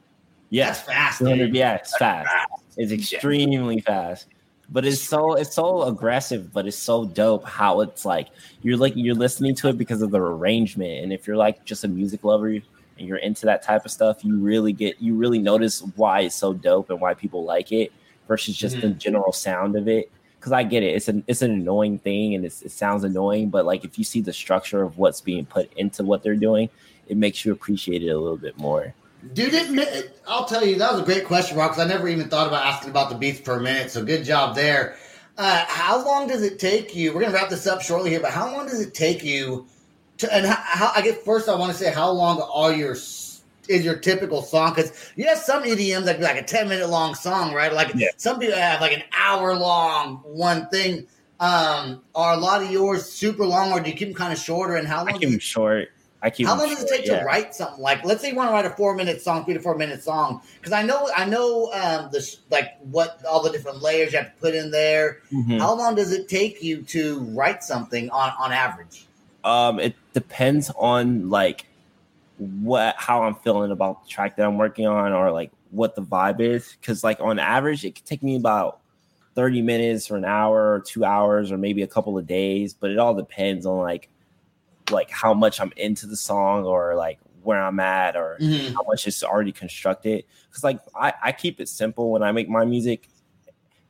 Yeah, 0.51 0.67
That's 0.67 0.81
fast. 0.83 1.19
200 1.19 1.47
dude. 1.47 1.57
yeah, 1.57 1.75
it's 1.75 1.97
fast. 1.97 2.31
It's 2.77 2.93
Yeah. 2.93 2.99
extremely 3.17 3.81
fast. 3.81 4.27
But 4.71 4.85
it's 4.85 5.01
so 5.01 5.35
it's 5.35 5.55
so 5.55 5.83
aggressive, 5.85 6.53
but 6.53 6.67
it's 6.67 6.77
so 6.77 7.07
dope 7.07 7.45
how 7.45 7.81
it's 7.81 8.05
like 8.05 8.29
you're 8.63 8.77
like 8.77 8.93
you're 8.97 9.15
listening 9.15 9.55
to 9.57 9.69
it 9.69 9.79
because 9.79 10.03
of 10.03 10.11
the 10.11 10.21
arrangement. 10.21 11.03
And 11.03 11.13
if 11.13 11.27
you're 11.27 11.39
like 11.39 11.65
just 11.65 11.85
a 11.85 11.89
music 11.89 12.23
lover 12.23 12.49
and 12.49 12.63
you're 12.99 13.19
into 13.19 13.47
that 13.47 13.63
type 13.63 13.87
of 13.87 13.91
stuff, 13.91 14.25
you 14.25 14.39
really 14.39 14.75
get 14.75 15.01
you 15.01 15.15
really 15.15 15.39
notice 15.39 15.81
why 15.97 16.21
it's 16.21 16.35
so 16.35 16.53
dope 16.53 16.91
and 16.91 17.01
why 17.01 17.15
people 17.15 17.45
like 17.45 17.73
it 17.73 17.93
versus 18.27 18.57
just 18.57 18.81
the 18.81 18.89
mm-hmm. 18.89 18.99
general 18.99 19.33
sound 19.33 19.75
of 19.75 19.89
it. 19.89 20.11
Because 20.39 20.53
I 20.53 20.65
get 20.65 20.83
it, 20.83 20.95
it's 20.95 21.09
an 21.09 21.25
it's 21.27 21.41
an 21.41 21.51
annoying 21.51 21.99
thing 21.99 22.35
and 22.35 22.45
it's, 22.45 22.61
it 22.63 22.71
sounds 22.71 23.05
annoying, 23.05 23.49
but 23.49 23.65
like 23.65 23.85
if 23.85 23.99
you 23.99 24.05
see 24.05 24.21
the 24.21 24.35
structure 24.35 24.83
of 24.83 24.99
what's 24.99 25.23
being 25.23 25.47
put 25.47 25.73
into 25.79 26.03
what 26.05 26.23
they're 26.23 26.37
doing, 26.37 26.69
it 27.09 27.17
makes 27.17 27.45
you 27.45 27.53
appreciate 27.53 28.03
it 28.03 28.11
a 28.11 28.19
little 28.19 28.37
bit 28.37 28.59
more. 28.59 28.95
Dude, 29.33 29.53
it, 29.53 30.21
I'll 30.29 30.45
tell 30.45 30.65
you, 30.65 30.77
that 30.79 30.93
was 30.93 31.03
a 31.03 31.05
great 31.05 31.25
question, 31.25 31.57
Rob, 31.57 31.73
because 31.73 31.85
I 31.85 31.89
never 31.89 32.09
even 32.09 32.29
thought 32.29 32.47
about 32.47 32.65
asking 32.65 32.91
about 32.91 33.11
the 33.11 33.17
beats 33.17 33.41
per 33.41 33.59
minute. 33.59 33.91
So 33.91 34.05
good 34.05 34.25
job 34.25 34.55
there. 34.55 34.97
Uh, 35.37 35.65
how 35.67 36.05
long 36.05 36.29
does 36.29 36.43
it 36.43 36.59
take 36.59 36.95
you? 36.95 37.13
We're 37.13 37.21
going 37.21 37.33
to 37.33 37.39
wrap 37.39 37.49
this 37.49 37.67
up 37.67 37.83
shortly 37.83 38.11
here, 38.11 38.21
but 38.21 38.31
how 38.31 38.53
long 38.53 38.67
does 38.67 38.81
it 38.81 38.95
take 38.95 39.25
you 39.25 39.67
to, 40.19 40.33
and 40.33 40.47
how, 40.47 40.57
how 40.57 40.93
I 40.95 41.03
guess 41.03 41.17
first 41.25 41.49
I 41.49 41.55
want 41.57 41.73
to 41.73 41.79
say, 41.79 41.93
how 41.93 42.11
long 42.11 42.41
are 42.53 42.73
your, 42.73 42.93
is 42.93 43.85
your 43.85 43.97
typical 43.97 44.43
song? 44.43 44.75
Because 44.75 45.13
you 45.17 45.27
have 45.27 45.39
some 45.39 45.65
EDMs 45.65 46.05
that 46.05 46.19
be 46.19 46.25
like 46.25 46.39
a 46.39 46.45
10 46.45 46.69
minute 46.69 46.89
long 46.89 47.15
song, 47.15 47.53
right? 47.53 47.73
Like 47.73 47.93
Yeah. 47.95 48.09
some 48.17 48.39
people 48.39 48.57
have 48.57 48.81
like 48.81 48.93
an 48.93 49.03
hour 49.17 49.55
long 49.57 50.17
one 50.25 50.69
thing. 50.69 51.07
Um, 51.41 52.03
are 52.17 52.35
a 52.35 52.37
lot 52.37 52.63
of 52.63 52.71
yours 52.71 53.05
super 53.05 53.47
long 53.47 53.73
or 53.73 53.81
do 53.81 53.91
you 53.91 53.97
keep 53.97 54.09
them 54.09 54.17
kind 54.17 54.33
of 54.33 54.39
shorter? 54.41 54.75
And 54.75 54.89
how 54.89 54.99
long? 54.99 55.09
I 55.09 55.19
keep 55.19 55.31
them 55.31 55.39
short. 55.39 55.91
I 56.21 56.31
keep 56.31 56.47
how 56.47 56.59
long 56.59 56.69
does 56.69 56.83
it 56.83 56.89
take 56.89 57.07
yeah. 57.07 57.21
to 57.21 57.25
write 57.25 57.55
something 57.55 57.81
like? 57.81 58.05
Let's 58.05 58.23
say 58.23 58.31
you 58.31 58.35
want 58.35 58.49
to 58.49 58.53
write 58.53 58.65
a 58.65 58.71
four 58.71 58.95
minute 58.97 59.23
song, 59.23 59.45
three 59.45 59.55
to 59.55 59.61
four 59.61 59.77
minute 59.77 60.03
song, 60.03 60.43
because 60.57 60.73
I 60.73 60.83
know 60.83 61.09
I 61.17 61.25
know 61.27 61.71
um, 61.73 62.11
the 62.11 62.37
like 62.51 62.77
what 62.81 63.25
all 63.25 63.43
the 63.43 63.51
different 63.51 63.83
layers 63.83 64.13
you 64.13 64.19
have 64.19 64.35
to 64.35 64.41
put 64.41 64.55
in 64.55 64.71
there. 64.73 65.19
Mhm. 65.33 65.61
How 65.61 65.75
long 65.77 65.95
does 65.95 66.13
it 66.13 66.29
take 66.29 66.63
you 66.63 66.83
to 66.83 67.21
write 67.21 67.63
something 67.63 68.11
on 68.11 68.33
on 68.39 68.53
average? 68.53 69.07
Um, 69.45 69.79
it 69.79 69.95
depends 70.13 70.71
on 70.77 71.31
like 71.31 71.67
what 72.39 72.97
how 72.99 73.23
I'm 73.23 73.37
feeling 73.37 73.71
about 73.71 74.03
the 74.03 74.11
track 74.11 74.37
that 74.37 74.47
I'm 74.47 74.59
working 74.59 74.89
on, 74.89 75.13
or 75.13 75.31
like 75.31 75.53
what 75.71 75.95
the 75.95 76.03
vibe 76.03 76.41
is. 76.41 76.77
Because 76.81 77.05
like 77.05 77.21
on 77.21 77.39
average, 77.39 77.85
it 77.85 77.95
could 77.95 78.07
take 78.07 78.25
me 78.25 78.35
about 78.35 78.81
thirty 79.37 79.63
minutes 79.63 80.11
or 80.11 80.17
an 80.17 80.25
hour 80.25 80.75
or 80.75 80.81
two 80.81 81.05
hours 81.05 81.53
or 81.53 81.59
maybe 81.59 81.83
a 81.83 81.87
couple 81.87 82.19
of 82.19 82.27
days. 82.27 82.75
But 82.75 82.91
it 82.91 82.99
all 82.99 83.15
depends 83.15 83.67
on 83.67 83.79
like 83.79 84.09
like 84.91 85.11
how 85.11 85.35
much 85.35 85.61
I'm 85.61 85.73
into 85.77 86.07
the 86.07 86.17
song 86.17 86.65
or 86.65 86.95
like 86.95 87.19
where 87.43 87.61
I'm 87.63 87.81
at 87.81 88.17
or 88.17 88.39
Mhm. 88.41 88.75
how 88.75 88.83
much 88.87 89.07
it's 89.07 89.23
already 89.23 89.53
constructed. 89.53 90.25
Because 90.49 90.65
like 90.65 90.81
I, 90.95 91.13
I 91.23 91.33
keep 91.33 91.61
it 91.61 91.69
simple 91.69 92.11
when 92.11 92.23
I 92.23 92.33
make 92.33 92.49
my 92.49 92.65
music, 92.65 93.09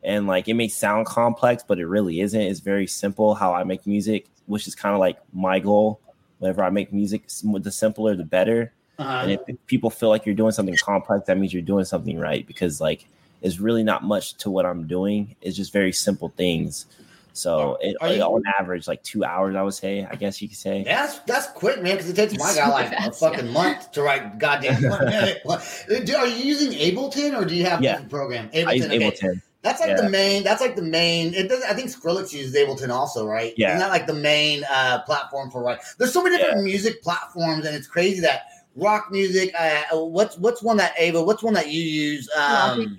and 0.02 0.26
like 0.26 0.48
it 0.48 0.54
may 0.54 0.68
sound 0.68 1.06
complex, 1.06 1.64
but 1.66 1.78
it 1.78 1.86
really 1.86 2.20
isn't. 2.20 2.40
It's 2.40 2.60
very 2.60 2.86
simple 2.86 3.34
how 3.34 3.52
I 3.54 3.64
make 3.64 3.86
music, 3.86 4.26
which 4.46 4.68
is 4.68 4.74
kind 4.74 4.94
of 4.94 5.00
like 5.00 5.18
my 5.32 5.58
goal. 5.58 6.00
Whenever 6.38 6.62
I 6.62 6.70
make 6.70 6.92
music, 6.92 7.22
the 7.42 7.72
simpler 7.72 8.14
the 8.14 8.24
better. 8.24 8.72
And 8.98 9.32
Uh-huh. 9.32 9.44
if 9.48 9.66
people 9.66 9.90
feel 9.90 10.08
like 10.08 10.24
you're 10.26 10.34
doing 10.34 10.52
something 10.52 10.76
complex, 10.76 11.26
that 11.26 11.36
means 11.38 11.52
you're 11.52 11.62
doing 11.62 11.84
something 11.84 12.18
right 12.18 12.46
because 12.46 12.80
like 12.80 13.06
it's 13.42 13.58
really 13.58 13.82
not 13.84 14.02
much 14.04 14.34
to 14.34 14.50
what 14.50 14.66
I'm 14.66 14.86
doing. 14.86 15.34
It's 15.42 15.56
just 15.56 15.72
very 15.72 15.92
simple 15.92 16.32
things. 16.36 16.86
So 17.32 17.78
it, 17.80 17.96
Are 18.00 18.12
you- 18.12 18.22
on 18.22 18.42
average, 18.58 18.88
like 18.88 19.02
two 19.02 19.24
hours, 19.24 19.54
I 19.54 19.62
would 19.62 19.74
say. 19.74 20.06
I 20.10 20.16
guess 20.16 20.42
you 20.42 20.48
could 20.48 20.56
say. 20.58 20.82
That's 20.84 21.18
that's 21.20 21.46
quick, 21.48 21.82
man. 21.82 21.94
Because 21.96 22.10
it 22.10 22.16
takes 22.16 22.36
my 22.36 22.48
It's 22.48 22.56
guy 22.56 22.64
super 22.84 22.96
like 22.96 23.06
a 23.06 23.12
fucking 23.12 23.46
yeah. 23.46 23.52
month 23.52 23.92
to 23.92 24.02
write 24.02 24.38
goddamn. 24.38 24.80
Do- 24.82 26.16
Are 26.16 26.26
you 26.26 26.44
using 26.44 26.72
Ableton 26.72 27.40
or 27.40 27.44
do 27.44 27.54
you 27.54 27.64
have 27.64 27.80
a 27.80 27.82
Yeah. 27.84 27.92
different 27.92 28.10
program? 28.10 28.50
I 28.54 28.72
use 28.72 28.86
okay. 28.86 28.98
Ableton. 28.98 29.42
That's 29.62 29.80
like 29.80 29.90
Yeah. 29.90 30.02
the 30.02 30.08
main. 30.10 30.44
That's 30.44 30.60
like 30.60 30.76
the 30.76 30.82
main. 30.82 31.34
It 31.34 31.48
does. 31.48 31.62
I 31.64 31.74
think 31.74 31.90
Skrillex 31.90 32.32
uses 32.32 32.54
Ableton 32.54 32.90
also, 32.90 33.26
right? 33.26 33.52
Yeah. 33.56 33.68
Isn't 33.68 33.80
that 33.80 33.90
like 33.90 34.06
the 34.06 34.14
main 34.14 34.64
uh, 34.70 35.02
platform 35.02 35.50
for 35.50 35.62
right? 35.62 35.78
There's 35.98 36.12
so 36.12 36.22
many 36.22 36.38
different 36.38 36.62
music 36.64 37.02
platforms, 37.02 37.66
and 37.66 37.74
it's 37.74 37.86
crazy 37.88 38.20
that 38.20 38.42
rock 38.76 39.10
music. 39.10 39.52
Uh, 39.58 39.82
what's 39.98 40.38
what's 40.38 40.62
one 40.62 40.76
that 40.76 40.94
Ava? 40.96 41.22
What's 41.22 41.42
one 41.42 41.54
that 41.54 41.68
you 41.70 41.82
use? 41.82 42.28
Logic. 42.36 42.86
Um, 42.86 42.98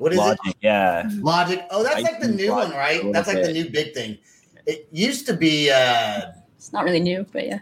what 0.00 0.12
is 0.12 0.18
Logic, 0.18 0.56
yeah. 0.62 1.10
Logic. 1.16 1.62
Oh, 1.70 1.82
that's 1.82 1.96
I 1.96 2.00
like 2.00 2.20
the 2.20 2.28
new 2.28 2.50
Logic 2.50 2.70
one, 2.70 2.78
right? 2.78 3.12
That's 3.12 3.28
like 3.28 3.42
the 3.42 3.52
new 3.52 3.68
big 3.68 3.92
thing. 3.92 4.16
It 4.64 4.88
used 4.90 5.26
to 5.26 5.34
be. 5.34 5.70
uh 5.70 6.32
It's 6.56 6.72
not 6.72 6.84
really 6.84 7.00
new, 7.00 7.26
but 7.30 7.46
yeah. 7.46 7.58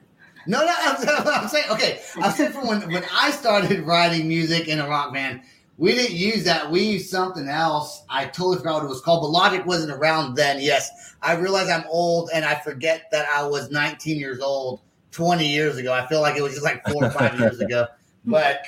no, 0.47 0.65
no, 0.65 0.73
I'm, 0.79 0.97
I'm 1.43 1.49
saying 1.49 1.69
okay. 1.71 2.01
I'm 2.23 2.31
saying 2.31 2.53
from 2.53 2.69
when 2.69 2.93
when 2.93 3.05
I 3.13 3.33
started 3.33 3.81
writing 3.81 4.29
music 4.29 4.69
in 4.69 4.79
a 4.79 4.89
rock 4.89 5.13
band, 5.13 5.41
we 5.79 5.97
didn't 5.97 6.17
use 6.17 6.45
that. 6.45 6.71
We 6.71 6.83
used 6.83 7.11
something 7.11 7.49
else. 7.49 8.05
I 8.09 8.27
totally 8.27 8.59
forgot 8.59 8.75
what 8.75 8.85
it 8.85 8.89
was 8.89 9.01
called, 9.01 9.23
but 9.23 9.31
Logic 9.31 9.67
wasn't 9.67 9.91
around 9.91 10.37
then. 10.37 10.61
Yes, 10.61 11.17
I 11.21 11.33
realize 11.33 11.69
I'm 11.69 11.85
old 11.91 12.31
and 12.33 12.45
I 12.45 12.55
forget 12.55 13.11
that 13.11 13.27
I 13.35 13.43
was 13.43 13.73
19 13.73 14.17
years 14.17 14.39
old 14.39 14.81
20 15.11 15.45
years 15.45 15.77
ago. 15.77 15.93
I 15.93 16.07
feel 16.07 16.21
like 16.21 16.37
it 16.37 16.43
was 16.43 16.53
just 16.53 16.65
like 16.65 16.87
four 16.87 17.05
or 17.05 17.11
five 17.11 17.39
years 17.41 17.59
ago. 17.61 17.87
But 18.25 18.63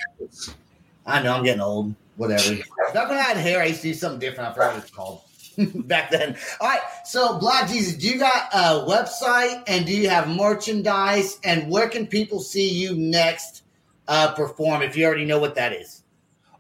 I 1.05 1.21
know 1.23 1.35
I'm 1.35 1.45
getting 1.45 1.61
old. 1.61 1.95
Whatever. 2.21 2.55
Back 2.93 3.09
when 3.09 3.17
I 3.17 3.23
had 3.23 3.39
hair, 3.39 3.63
I 3.63 3.67
used 3.67 3.81
to 3.81 3.89
do 3.89 3.95
something 3.95 4.21
different. 4.21 4.51
I 4.51 4.53
forgot 4.53 4.75
what 4.75 4.83
it's 4.83 4.91
called. 4.91 5.23
Back 5.87 6.11
then. 6.11 6.37
All 6.61 6.69
right. 6.69 6.81
So, 7.07 7.39
Black 7.39 7.67
Jesus, 7.67 7.95
do 7.95 8.07
you 8.07 8.19
got 8.19 8.53
a 8.53 8.85
website 8.87 9.63
and 9.67 9.87
do 9.87 9.97
you 9.97 10.11
have 10.11 10.29
merchandise? 10.29 11.39
And 11.45 11.71
where 11.71 11.89
can 11.89 12.07
people 12.07 12.41
see 12.41 12.69
you 12.69 12.95
next 12.95 13.63
uh, 14.07 14.35
perform 14.35 14.83
if 14.83 14.99
you 14.99 15.07
already 15.07 15.25
know 15.25 15.39
what 15.39 15.55
that 15.55 15.73
is? 15.73 16.03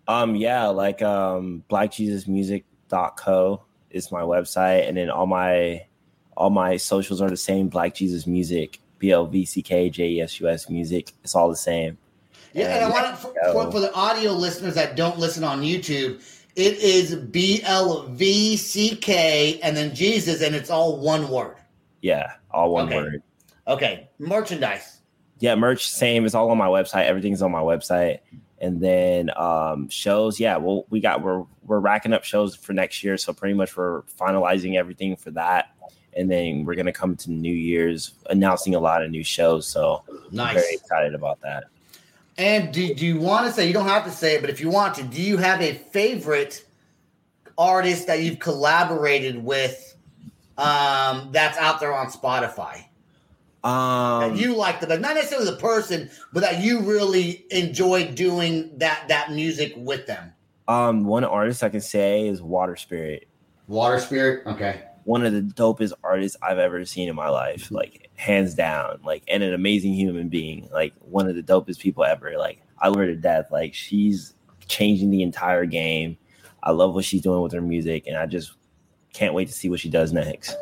Um, 0.08 0.34
yeah, 0.34 0.68
like 0.68 1.02
um 1.02 1.62
blvckjesusmusic.co 1.68 3.62
is 3.90 4.10
my 4.10 4.22
website, 4.22 4.88
and 4.88 4.96
then 4.96 5.10
all 5.10 5.26
my 5.26 5.86
all 6.38 6.48
my 6.48 6.78
socials 6.78 7.20
are 7.20 7.28
the 7.28 7.36
same. 7.36 7.68
Black 7.68 7.94
Jesus 7.94 8.26
Music, 8.26 8.80
B 8.98 9.10
L 9.10 9.26
V 9.26 9.44
C 9.44 9.60
K 9.60 9.90
J 9.90 10.08
E 10.08 10.20
S 10.22 10.40
U 10.40 10.48
S 10.48 10.70
Music. 10.70 11.12
It's 11.22 11.34
all 11.34 11.50
the 11.50 11.54
same. 11.54 11.98
Yeah, 12.52 12.76
and 12.76 12.84
I 12.84 12.90
want 12.90 13.18
for, 13.18 13.32
for, 13.52 13.70
for 13.70 13.80
the 13.80 13.92
audio 13.94 14.32
listeners 14.32 14.74
that 14.74 14.96
don't 14.96 15.18
listen 15.18 15.44
on 15.44 15.62
YouTube. 15.62 16.22
It 16.56 16.78
is 16.78 17.14
B 17.14 17.62
L 17.64 18.08
V 18.08 18.56
C 18.56 18.96
K 18.96 19.60
and 19.62 19.76
then 19.76 19.94
Jesus, 19.94 20.42
and 20.42 20.54
it's 20.54 20.68
all 20.70 20.98
one 20.98 21.28
word. 21.28 21.56
Yeah, 22.02 22.32
all 22.50 22.72
one 22.72 22.86
Okay. 22.86 22.96
word. 22.96 23.22
Okay, 23.68 24.08
merchandise. 24.18 24.98
Yeah, 25.38 25.54
merch 25.54 25.88
same. 25.88 26.26
It's 26.26 26.34
all 26.34 26.50
on 26.50 26.58
my 26.58 26.66
website. 26.66 27.04
Everything's 27.04 27.40
on 27.40 27.52
my 27.52 27.60
website. 27.60 28.18
And 28.60 28.80
then 28.80 29.30
um 29.38 29.88
shows, 29.88 30.38
yeah, 30.40 30.56
well, 30.56 30.84
we 30.90 31.00
got 31.00 31.22
we're 31.22 31.44
we're 31.64 31.78
racking 31.78 32.12
up 32.12 32.24
shows 32.24 32.56
for 32.56 32.72
next 32.72 33.04
year, 33.04 33.16
so 33.16 33.32
pretty 33.32 33.54
much 33.54 33.76
we're 33.76 34.02
finalizing 34.20 34.76
everything 34.76 35.14
for 35.16 35.30
that. 35.30 35.74
And 36.16 36.28
then 36.30 36.64
we're 36.64 36.74
gonna 36.74 36.92
come 36.92 37.16
to 37.16 37.30
New 37.30 37.54
Year's 37.54 38.12
announcing 38.28 38.74
a 38.74 38.80
lot 38.80 39.04
of 39.04 39.10
new 39.10 39.22
shows. 39.24 39.68
So 39.68 40.02
I'm 40.10 40.36
Nice. 40.36 40.54
very 40.54 40.74
excited 40.74 41.14
about 41.14 41.40
that. 41.42 41.64
And 42.40 42.72
do, 42.72 42.94
do 42.94 43.04
you 43.04 43.18
want 43.18 43.46
to 43.46 43.52
say, 43.52 43.66
you 43.66 43.74
don't 43.74 43.86
have 43.86 44.04
to 44.04 44.10
say 44.10 44.36
it, 44.36 44.40
but 44.40 44.48
if 44.48 44.62
you 44.62 44.70
want 44.70 44.94
to, 44.94 45.02
do 45.02 45.20
you 45.20 45.36
have 45.36 45.60
a 45.60 45.74
favorite 45.74 46.64
artist 47.58 48.06
that 48.06 48.22
you've 48.22 48.38
collaborated 48.38 49.44
with 49.44 49.94
um, 50.56 51.28
that's 51.32 51.58
out 51.58 51.80
there 51.80 51.92
on 51.92 52.06
Spotify? 52.06 52.86
Um, 53.62 54.30
that 54.30 54.36
you 54.36 54.56
liked 54.56 54.80
them, 54.80 55.02
not 55.02 55.16
necessarily 55.16 55.50
the 55.50 55.58
person, 55.58 56.08
but 56.32 56.40
that 56.40 56.62
you 56.62 56.80
really 56.80 57.44
enjoyed 57.50 58.14
doing 58.14 58.70
that 58.78 59.04
that 59.08 59.32
music 59.32 59.74
with 59.76 60.06
them. 60.06 60.32
um, 60.66 61.04
one 61.04 61.24
artist 61.24 61.62
I 61.62 61.68
can 61.68 61.82
say 61.82 62.26
is 62.26 62.40
Water 62.40 62.76
Spirit. 62.76 63.28
Water 63.68 63.98
Spirit, 64.00 64.46
okay. 64.46 64.84
One 65.04 65.26
of 65.26 65.34
the 65.34 65.42
dopest 65.42 65.92
artists 66.02 66.38
I've 66.40 66.58
ever 66.58 66.86
seen 66.86 67.10
in 67.10 67.16
my 67.16 67.28
life, 67.28 67.70
like 67.70 68.09
hands 68.20 68.54
down. 68.54 69.00
Like, 69.02 69.24
and 69.28 69.42
an 69.42 69.54
amazing 69.54 69.94
human 69.94 70.28
being. 70.28 70.68
Like 70.72 70.92
one 71.00 71.28
of 71.28 71.34
the 71.34 71.42
dopest 71.42 71.80
people 71.80 72.04
ever. 72.04 72.34
Like 72.38 72.60
I 72.78 72.88
love 72.88 72.98
her 72.98 73.06
to 73.06 73.16
death. 73.16 73.46
Like 73.50 73.74
she's 73.74 74.34
changing 74.68 75.10
the 75.10 75.22
entire 75.22 75.64
game. 75.66 76.16
I 76.62 76.72
love 76.72 76.94
what 76.94 77.04
she's 77.04 77.22
doing 77.22 77.40
with 77.40 77.52
her 77.52 77.62
music, 77.62 78.06
and 78.06 78.16
I 78.16 78.26
just 78.26 78.52
can't 79.14 79.32
wait 79.32 79.48
to 79.48 79.54
see 79.54 79.70
what 79.70 79.80
she 79.80 79.88
does 79.88 80.12
next. 80.12 80.54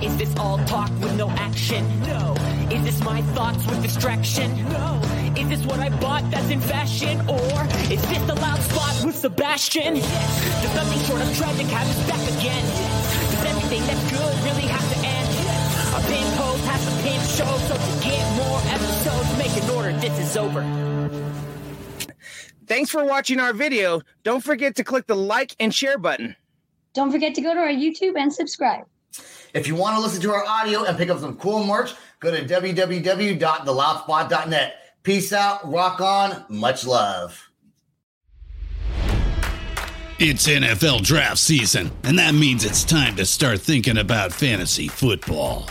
Is 0.00 0.16
this 0.16 0.34
all 0.36 0.58
talk 0.64 0.90
with 1.00 1.16
no 1.16 1.28
action? 1.30 1.84
No. 2.02 2.34
Is 2.70 2.84
this 2.84 3.02
my 3.04 3.20
thoughts 3.34 3.66
with 3.66 3.82
distraction? 3.82 4.56
No. 4.70 5.00
Is 5.36 5.48
this 5.48 5.66
what 5.66 5.80
I 5.80 5.90
bought 6.00 6.30
that's 6.30 6.50
in 6.50 6.60
fashion? 6.60 7.20
Or 7.28 7.64
is 7.90 8.00
this 8.00 8.26
the 8.26 8.34
loud 8.34 8.60
spot 8.60 9.04
with 9.04 9.16
Sebastian? 9.16 9.96
Yes. 9.96 10.62
Does 10.62 10.74
nothing 10.74 11.00
short 11.04 11.20
of 11.20 11.36
tragic 11.36 11.66
have 11.66 11.88
us 11.88 12.08
back 12.08 12.22
again? 12.38 12.64
Does 13.30 13.44
everything 13.44 13.82
that's 13.86 14.10
good 14.10 14.34
really 14.44 14.68
have 14.68 14.86
to 14.92 14.98
end? 15.06 15.28
A 15.94 16.00
pin 16.06 16.38
post 16.38 16.64
has 16.64 16.82
a 16.86 17.02
pin 17.02 17.20
show, 17.26 17.56
so 17.68 17.74
to 17.74 18.04
get 18.04 18.24
more 18.36 18.60
episodes, 18.72 19.38
make 19.38 19.62
an 19.62 19.70
order. 19.70 19.92
This 19.98 20.18
is 20.18 20.36
over. 20.36 20.62
Thanks 22.68 22.90
for 22.90 23.04
watching 23.04 23.40
our 23.40 23.54
video. 23.54 24.02
Don't 24.24 24.44
forget 24.44 24.76
to 24.76 24.84
click 24.84 25.06
the 25.06 25.16
like 25.16 25.56
and 25.58 25.74
share 25.74 25.96
button. 25.96 26.36
Don't 26.92 27.10
forget 27.10 27.34
to 27.34 27.40
go 27.40 27.54
to 27.54 27.60
our 27.60 27.68
YouTube 27.68 28.12
and 28.16 28.30
subscribe. 28.32 28.84
If 29.54 29.66
you 29.66 29.74
want 29.74 29.96
to 29.96 30.02
listen 30.02 30.20
to 30.22 30.32
our 30.32 30.44
audio 30.46 30.84
and 30.84 30.96
pick 30.98 31.08
up 31.08 31.18
some 31.18 31.38
cool 31.38 31.64
merch, 31.64 31.94
go 32.20 32.30
to 32.30 32.44
www.theloudspot.net. 32.44 34.74
Peace 35.02 35.32
out, 35.32 35.72
rock 35.72 36.02
on, 36.02 36.44
much 36.50 36.86
love. 36.86 37.48
It's 40.18 40.46
NFL 40.46 41.04
draft 41.04 41.38
season, 41.38 41.90
and 42.02 42.18
that 42.18 42.34
means 42.34 42.64
it's 42.64 42.84
time 42.84 43.16
to 43.16 43.24
start 43.24 43.60
thinking 43.60 43.96
about 43.96 44.32
fantasy 44.32 44.88
football. 44.88 45.70